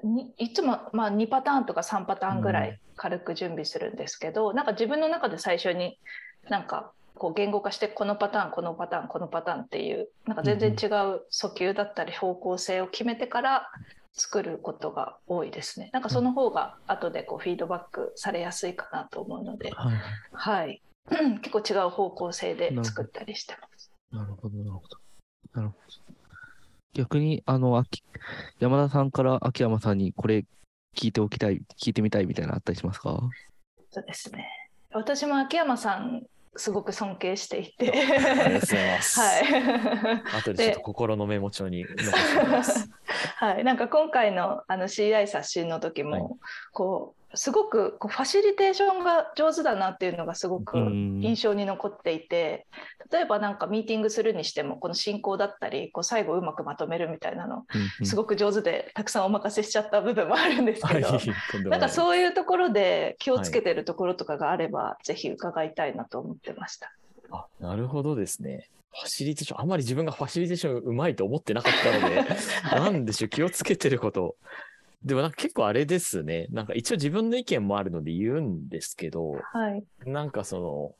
[0.02, 5.98] にいつも、まあ、2パターンとか3パターンぐらい軽く準備するんですけど、なんか自分の中で最初に
[6.50, 13.70] なんかこう言語化してこのパターンこのパターンこのパターンっていうなんか全然違う訴求だったり方向性を決めてから
[14.16, 15.90] 作ることが多いですね。
[15.92, 19.96] なんかその方が後でこうフィードバックされやすいかなと思うので、はい。
[20.32, 20.82] はい、
[21.42, 23.90] 結構違う方向性で作ったりしてます。
[24.12, 24.98] なるほど、なるほど。
[25.54, 26.14] なるほど。
[26.92, 28.04] 逆に、あの、秋
[28.60, 30.44] 山田さんから秋山さんにこれ
[30.96, 33.18] 聞いておきたい、聞いてみたいみたいなのあったりしますか？
[33.90, 34.48] そうですね。
[34.92, 36.22] 私も秋山さん
[36.56, 39.20] すごく尊敬していて、ありがとうございます。
[39.20, 40.38] はい。
[40.38, 42.90] 後でちょっと心のメモ帳に残しておきます。
[43.36, 46.22] はい、なんか今回のあの CI 刷新の時も、はい
[46.72, 52.66] こうすごくこうファシリテーションが上手だなっていうのがすごくうん印象に残っていて、
[53.12, 57.64] 例えばなんかミーティングするにしてもこの進行だったりこう最後うまくまとめるみたいなの
[58.02, 61.88] すごく上手でたくさんお任せしちゃった部分もあるんです はい、けど、なんかう。
[61.88, 66.92] そういうところで気をつけてるところとかがあれば、ぜひ伺いたいなと思ってました。
[67.30, 68.68] あ、なるほどですね。
[68.92, 72.24] ファシリテーション、あんまり自分がファシリテーションうまいと思ってなかったので、
[72.70, 74.36] なんでしょう、気をつけてること。
[75.04, 76.46] でもなんか結構あれですね。
[76.50, 80.94] なんか一応自分の意見もあるので言うんですけど、はい、なんかその、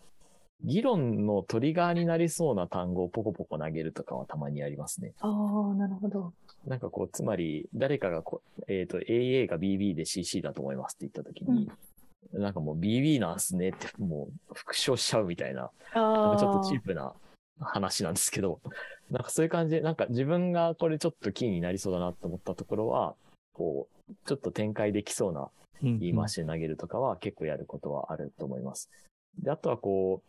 [0.62, 5.12] 議論のトリガーになりそうな単語をポコポコ投げるとかはたまにありますね。
[5.20, 6.32] ああなるほど。
[6.66, 11.70] なんかこう、つまり誰かがこう、えっ、と、AA が BB で CC だと思いますって言ったときに、
[12.32, 17.12] なんかもう BB なんすねってもう復唱しちゃうみたいななんあかちょっとチーープな
[17.61, 18.61] 話なんですけど、
[19.11, 23.14] なんかそういう感じで、なんか自分がこれちょっとキーになりそうだなと思ったところは、
[23.55, 25.48] こう、ちょっと展開できそうな
[25.82, 28.90] うん言い回しで投げるとかは結構やることはあると思います。
[29.38, 30.22] で、あとはこ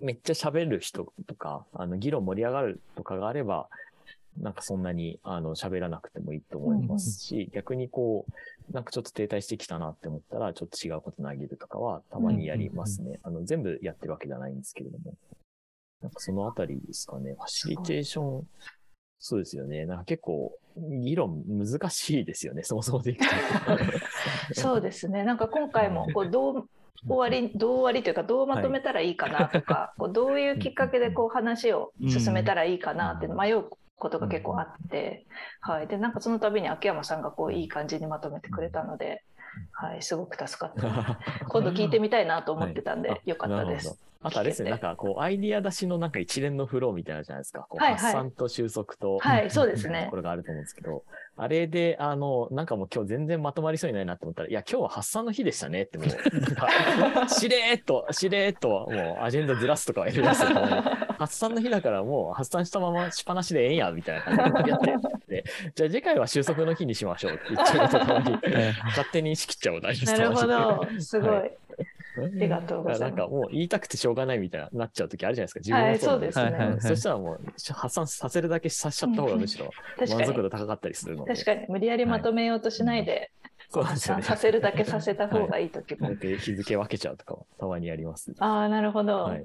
[0.00, 3.68] う、めっちゃ喋る人とか、あの、議論盛り上がるとかがあれば、
[4.38, 13.20] なんかそんなに、あの、喋らなくてもいいと思いますし、逆にこう、なんかちょっと停滞してきたなって思ったら、ちょっと違うこと投げるとかはたまにやりますね。
[13.22, 15.14] あの、全部やってるわけじゃないんですけれども。
[16.00, 17.34] なんかそのあたりですかね。
[17.34, 18.48] ファシリテーション、
[19.20, 19.84] そうですよね。
[19.84, 22.62] なんか結構、議論難しいですよね。
[22.62, 23.30] そもそもでいくと。
[24.58, 25.24] そうですね。
[25.24, 26.68] なんか今回もこうどう
[27.06, 33.64] 終わりどう終わりというかどうまとめたらいいかなとか、こうどういうきっかけでこう話を進めたらいいかなって迷う
[33.96, 35.26] ことが結構あって、
[35.60, 35.86] はい。
[35.86, 39.22] でなんかその度に秋山さんがこういい感じにまとめてくれたので、
[39.72, 41.44] はい、すごく助かってます。
[41.48, 43.98] 今度聞いてみたいなと思ってたんで、はいよかったです。
[44.22, 47.66] あとあれですね、なんかこう、アイディア出しのなんか一連のフローみたいなのじゃないですか。
[47.78, 50.16] 発散と収束と、はい、そうですねとこ。
[50.16, 51.04] ろがあると思うんですけど、
[51.38, 56.08] あれで、あの、なんかもう今日全然まとまりそうにないなって思ったら、いや、今日は発散の日でしたねってもう、
[57.32, 60.50] しれーっと、しれーっと、もうアジェンダずらすとかはやりますよ。
[60.50, 60.66] もう
[61.18, 64.94] 発散の日だからもう発散したまましっぱなしでええんや、みたいな感じでやって、
[65.30, 68.38] でじゃあ次回は収束の日にしましょうって言っちゃうとたまに、
[68.84, 71.30] 勝手に仕切っちゃう大丈夫なるほど、すごい。
[71.30, 71.44] は
[72.18, 75.60] ありがとうございますなんかもう言いたくてしょうがないみたいな、なっちゃう時あるじゃないですか。
[75.60, 76.44] 自分はそううですね。
[76.44, 77.38] はいはいそしたらもう
[77.72, 80.14] 発散させるだけさせちゃった方がむしろ確かに。
[80.14, 81.32] 満足度高かったりするので。
[81.34, 83.30] 確かに無理やりまとめようとしないで、
[83.68, 84.22] そうなんですよね。
[84.22, 86.10] させるだけさせた方がいい時も。
[86.20, 88.34] 日付分けちゃうとかもたまにやります。
[88.40, 89.44] ああ、なるほど、はい。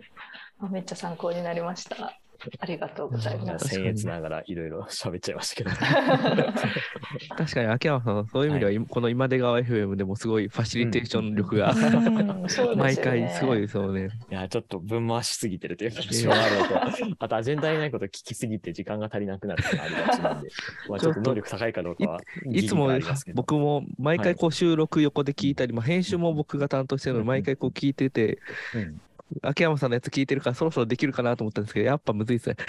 [0.60, 2.20] あめっちゃ参考になりました。
[2.60, 3.76] ありがとうございます。
[3.76, 5.70] 僭越ながらいろいろ 喋っちゃいましたけど。
[7.38, 14.10] 確かに秋山さん、そういう意味では、今この今出川 FM でもすごいファシリテーション力が、うん毎回すごいですよね。
[14.30, 20.50] いや、ちょっと分回しすぎてるという感じはあと、あとアジェンダにないこと聞きすぎて時間が足りなくなるのがありがちなんで、
[20.90, 22.22] まあちょっと能力高いかどうかは、
[22.52, 22.90] いつも
[23.34, 28.40] 僕も毎回こう収録横で聞いたり、まあ、編集も僕が担当してるので、毎回こう聞いてて、
[28.76, 29.02] うん
[29.41, 32.55] 秋山さんのやつ聞いてるからそろそろできるかなと思ったんですけど、やっぱむずいですね。
[32.55, 32.65] こ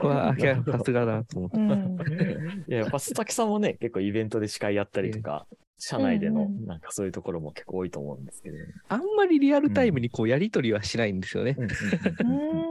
[0.00, 1.56] こは秋山さすがだなと思って。
[1.56, 5.46] うんいや、やっぱ須崎さんもね、結構イベントで司会やったりとか、
[5.78, 8.64] 社内でのなんかそういうところも結構多いと思うんですけど、ね。
[8.88, 11.56] あんまりリアルタイムにこうやり取りはしないんですよね。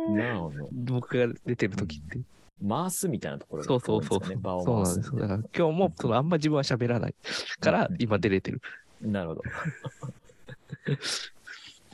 [0.09, 0.69] なるほど。
[0.71, 2.19] 僕が出てる時って。
[2.67, 5.19] 回すみたいなところがそうそうそう多いんですそうなんですよ。
[5.19, 7.15] だから今日もそのあんま自分は喋らない
[7.59, 8.61] からうん今出れてる。
[9.01, 9.41] なるほど。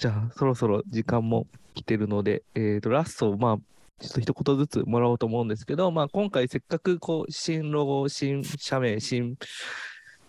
[0.04, 3.58] じゃあそろそろ時間も来てるので、えー、とラストまあ
[4.02, 9.38] ちょっと一言ずつもらおうと思うんですけど、まあ、今回せっかくこう新ロゴ、新社名、新、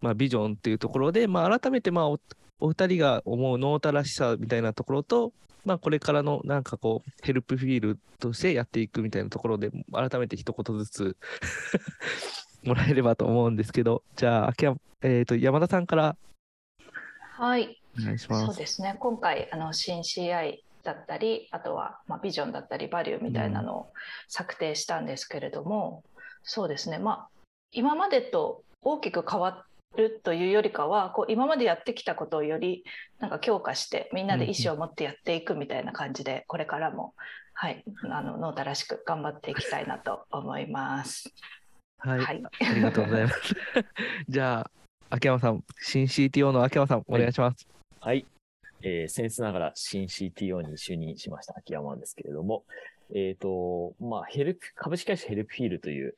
[0.01, 2.21] まあ、ビジョンっていうところで、まあ、改めてまあお
[2.61, 5.33] お二人が思うノータらしさみたいなところと、
[5.65, 11.17] まあ、これからのなんかこうヘルプフィールとしてやっていくみたいなところで改めて一言ずつ
[12.63, 16.17] もらえればと思うんですけど、じゃあ、秋山、えっ、と、山田さんから。
[17.37, 18.47] はい、お願いします。
[18.47, 18.97] そうですね。
[18.99, 23.93] 今回あの新 CI だったり、あとはまあビジョンだったりバリューみたいなのを
[24.29, 26.03] 策定したんですけれども、
[26.43, 26.99] そうですね。
[26.99, 27.29] まあ
[27.73, 29.65] 今までと大きく変わ
[29.97, 32.85] るというよりかは、こう今までやってきたことをより
[33.19, 37.15] なんか強化してみんなで意思を持ってやっていくみたいな感じで、これからも
[37.55, 41.33] はいあのノータらしく頑張っていきたいなと思います。
[41.99, 43.55] はい、はいありがとうございます。
[44.29, 44.71] じゃあ、
[45.09, 47.67] 秋山さん、新 CTO の秋山さん、お願いします。
[47.67, 47.75] はい。
[48.83, 52.65] えー、先日ながら新 CTO に就任しました秋山ですけれども、
[53.15, 56.15] えっ、と、まあ、ヘルプ、株式会社 Helpfeel という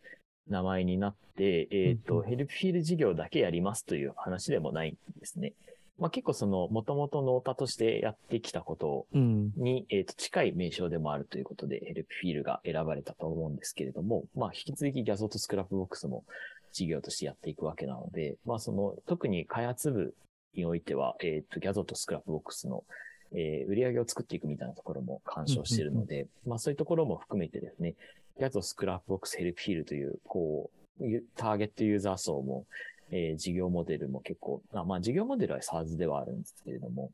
[0.49, 5.53] 名前になって、えっ、うんと、 Helpfeel 事業だけやりますという話でもないんですね。
[5.99, 9.53] まあ、結構その、もともと Nota としてやってきたことうん。
[9.57, 16.25] に、えっ、と、近い名称でもあるということで、 Helpfeel が選ばれたと思うんですけれども、まあ、引き続き Gyazo と Scrapbox も
[16.73, 20.15] 事業としてやっていくわけなので、まあ、その、特に開発部
[20.57, 22.85] においては、えっ、と、 Gyazo と Scrapbox の、
[23.33, 27.95] えー売り上げを作っていくみたいなところも管掌しているので、まあ、そういうところも含めてですね、
[28.39, 32.65] Gyazo Scrapbox Helpfeel という、こう、ゆターゲットユーザー層も、
[33.11, 37.11] えー事業モデルも結構、あまあ、事業モデルは SaaS ではあるんですけれども、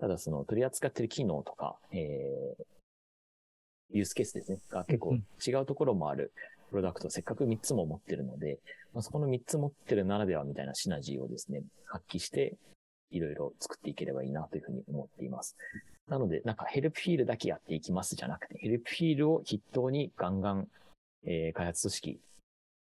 [0.00, 2.64] ただその取り扱っている機能とか、えー
[3.92, 6.32] ユースケースですね、が結構うん違うところもある
[6.70, 8.60] プロダクトをせっかく3つも持ってるので、
[8.94, 12.54] まあ、そこの3つ持ってるならではみたいなシナジーをですね、発揮して、
[13.10, 15.56] いろいろ作っていければいいなというふうに思っています。
[16.08, 20.68] なので、なんかヘルプフィールだけやっていきますじゃなくて、ヘルプフィールを筆頭にガンガン、
[21.24, 22.20] えー開発組織、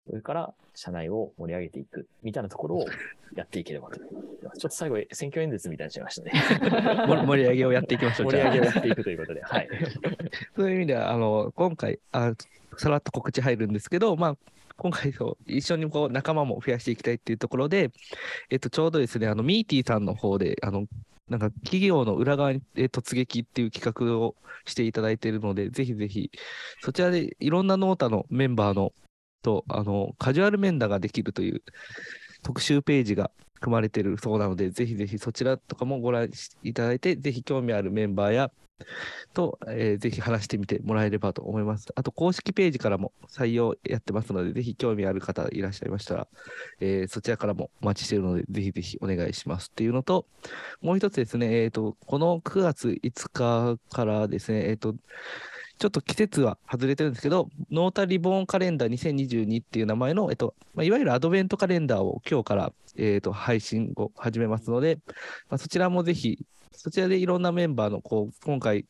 [0.08, 2.86] それから社内を盛り上げていくみたいなところを
[3.36, 3.98] やっていければと。
[3.98, 7.08] ちょっと最後、選挙演説みたいになっちゃいましたね。
[7.26, 8.32] 盛り上げをやっていきましょう。
[8.32, 9.70] 盛り上げをやっていくということで、はい。
[10.56, 12.34] そういう意味では、あの、今回、あ
[12.78, 14.38] さらっと告知入るんですけど、まあ、
[14.78, 17.92] 今回そう、一緒にこう仲間も増やしていきたいっていうところで、
[18.50, 20.86] えっと、ちょうどですね、あの、ミーティーさんの方で、あの、
[21.30, 26.32] なんか企業の裏側にえ突撃っていう企画をしていただいているので、ぜひぜひ、
[26.82, 28.94] そちらでいろんなノータのメンバーの
[29.42, 31.64] と、あの、カジュアル面談ができるという
[32.44, 33.32] 特集ページが
[33.66, 36.30] 組まれてるそうなので、ぜひぜひそちらとかもご覧
[36.62, 38.52] いただいて、ぜひ興味あるメンバーや、
[39.34, 41.88] と、えーぜひ話してみてもらえればと思います。
[41.96, 46.28] あと、公式ページからも採用やってますので、ぜひ興味ある方いらっしゃいましたら、
[46.80, 50.28] えーそちらからもお待ちしているので、ぜひぜひお願いしますっていうのと、
[50.82, 54.94] もう一つですね、えっ、と、この9月5日からですね、えっ、と、
[55.78, 65.00] ちょっと季節は外れてるんですけど、ノータリボーンカレンダー2022っていう名前の、えっとまあ、いわゆるアドベントカレンダーを今日から、えっと配信を始めますので、
[65.50, 66.40] まあ、そちらもぜひ、
[66.72, 68.86] そちらでいろんなメンバーのこう今回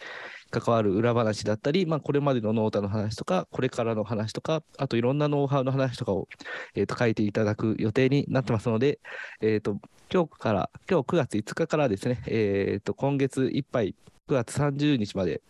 [0.52, 6.28] 関わる裏話だったり、まあ、これまでのノータの話とか、これからの話とか、あといろんなノウハウの話とかを、
[6.76, 9.00] えー、と書いていただく予定になってますので、
[9.42, 9.78] えー、と
[10.12, 13.96] 今日から、今日9月5日からですね、えー、と今月いっぱい、
[14.28, 15.42] 9月30日まで、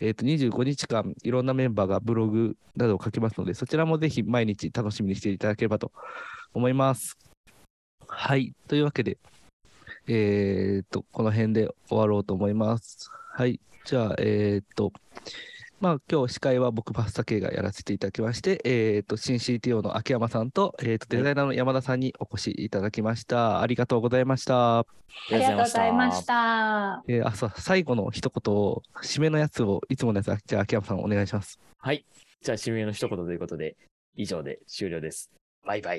[0.00, 5.92] えー、と25日間、いろんなメンバーがブログなどを書きますので、そちらもぜひ毎日楽しみにしていただければと
[6.52, 7.16] 思います。
[8.06, 8.54] はい。
[8.66, 9.18] というわけで、
[10.08, 13.10] えー、と、この辺で終わろうと思います。
[13.34, 13.60] はい。
[13.84, 14.92] じゃあ、えー、と、
[15.80, 23.60] まあ、今日司会は僕、パスタ系がやらせていただきまして、えー、と、新 CTO の秋山さんと、えー、と、デザイナーの山田さんにお越しいただきました。
[23.60, 24.80] ありがとうございました。
[24.80, 24.86] あ
[25.30, 26.24] りがとうございまし。
[26.26, 27.04] た。
[27.06, 31.60] えー、あ、そう、最後の一言を、締めのやつを、いつものやつ、じゃあ、秋山さんお願いします。
[31.78, 32.04] はい。
[32.42, 33.76] じゃあ、締めの一言ということで、
[34.16, 35.30] 以上で終了です。
[35.64, 35.96] バイバイ。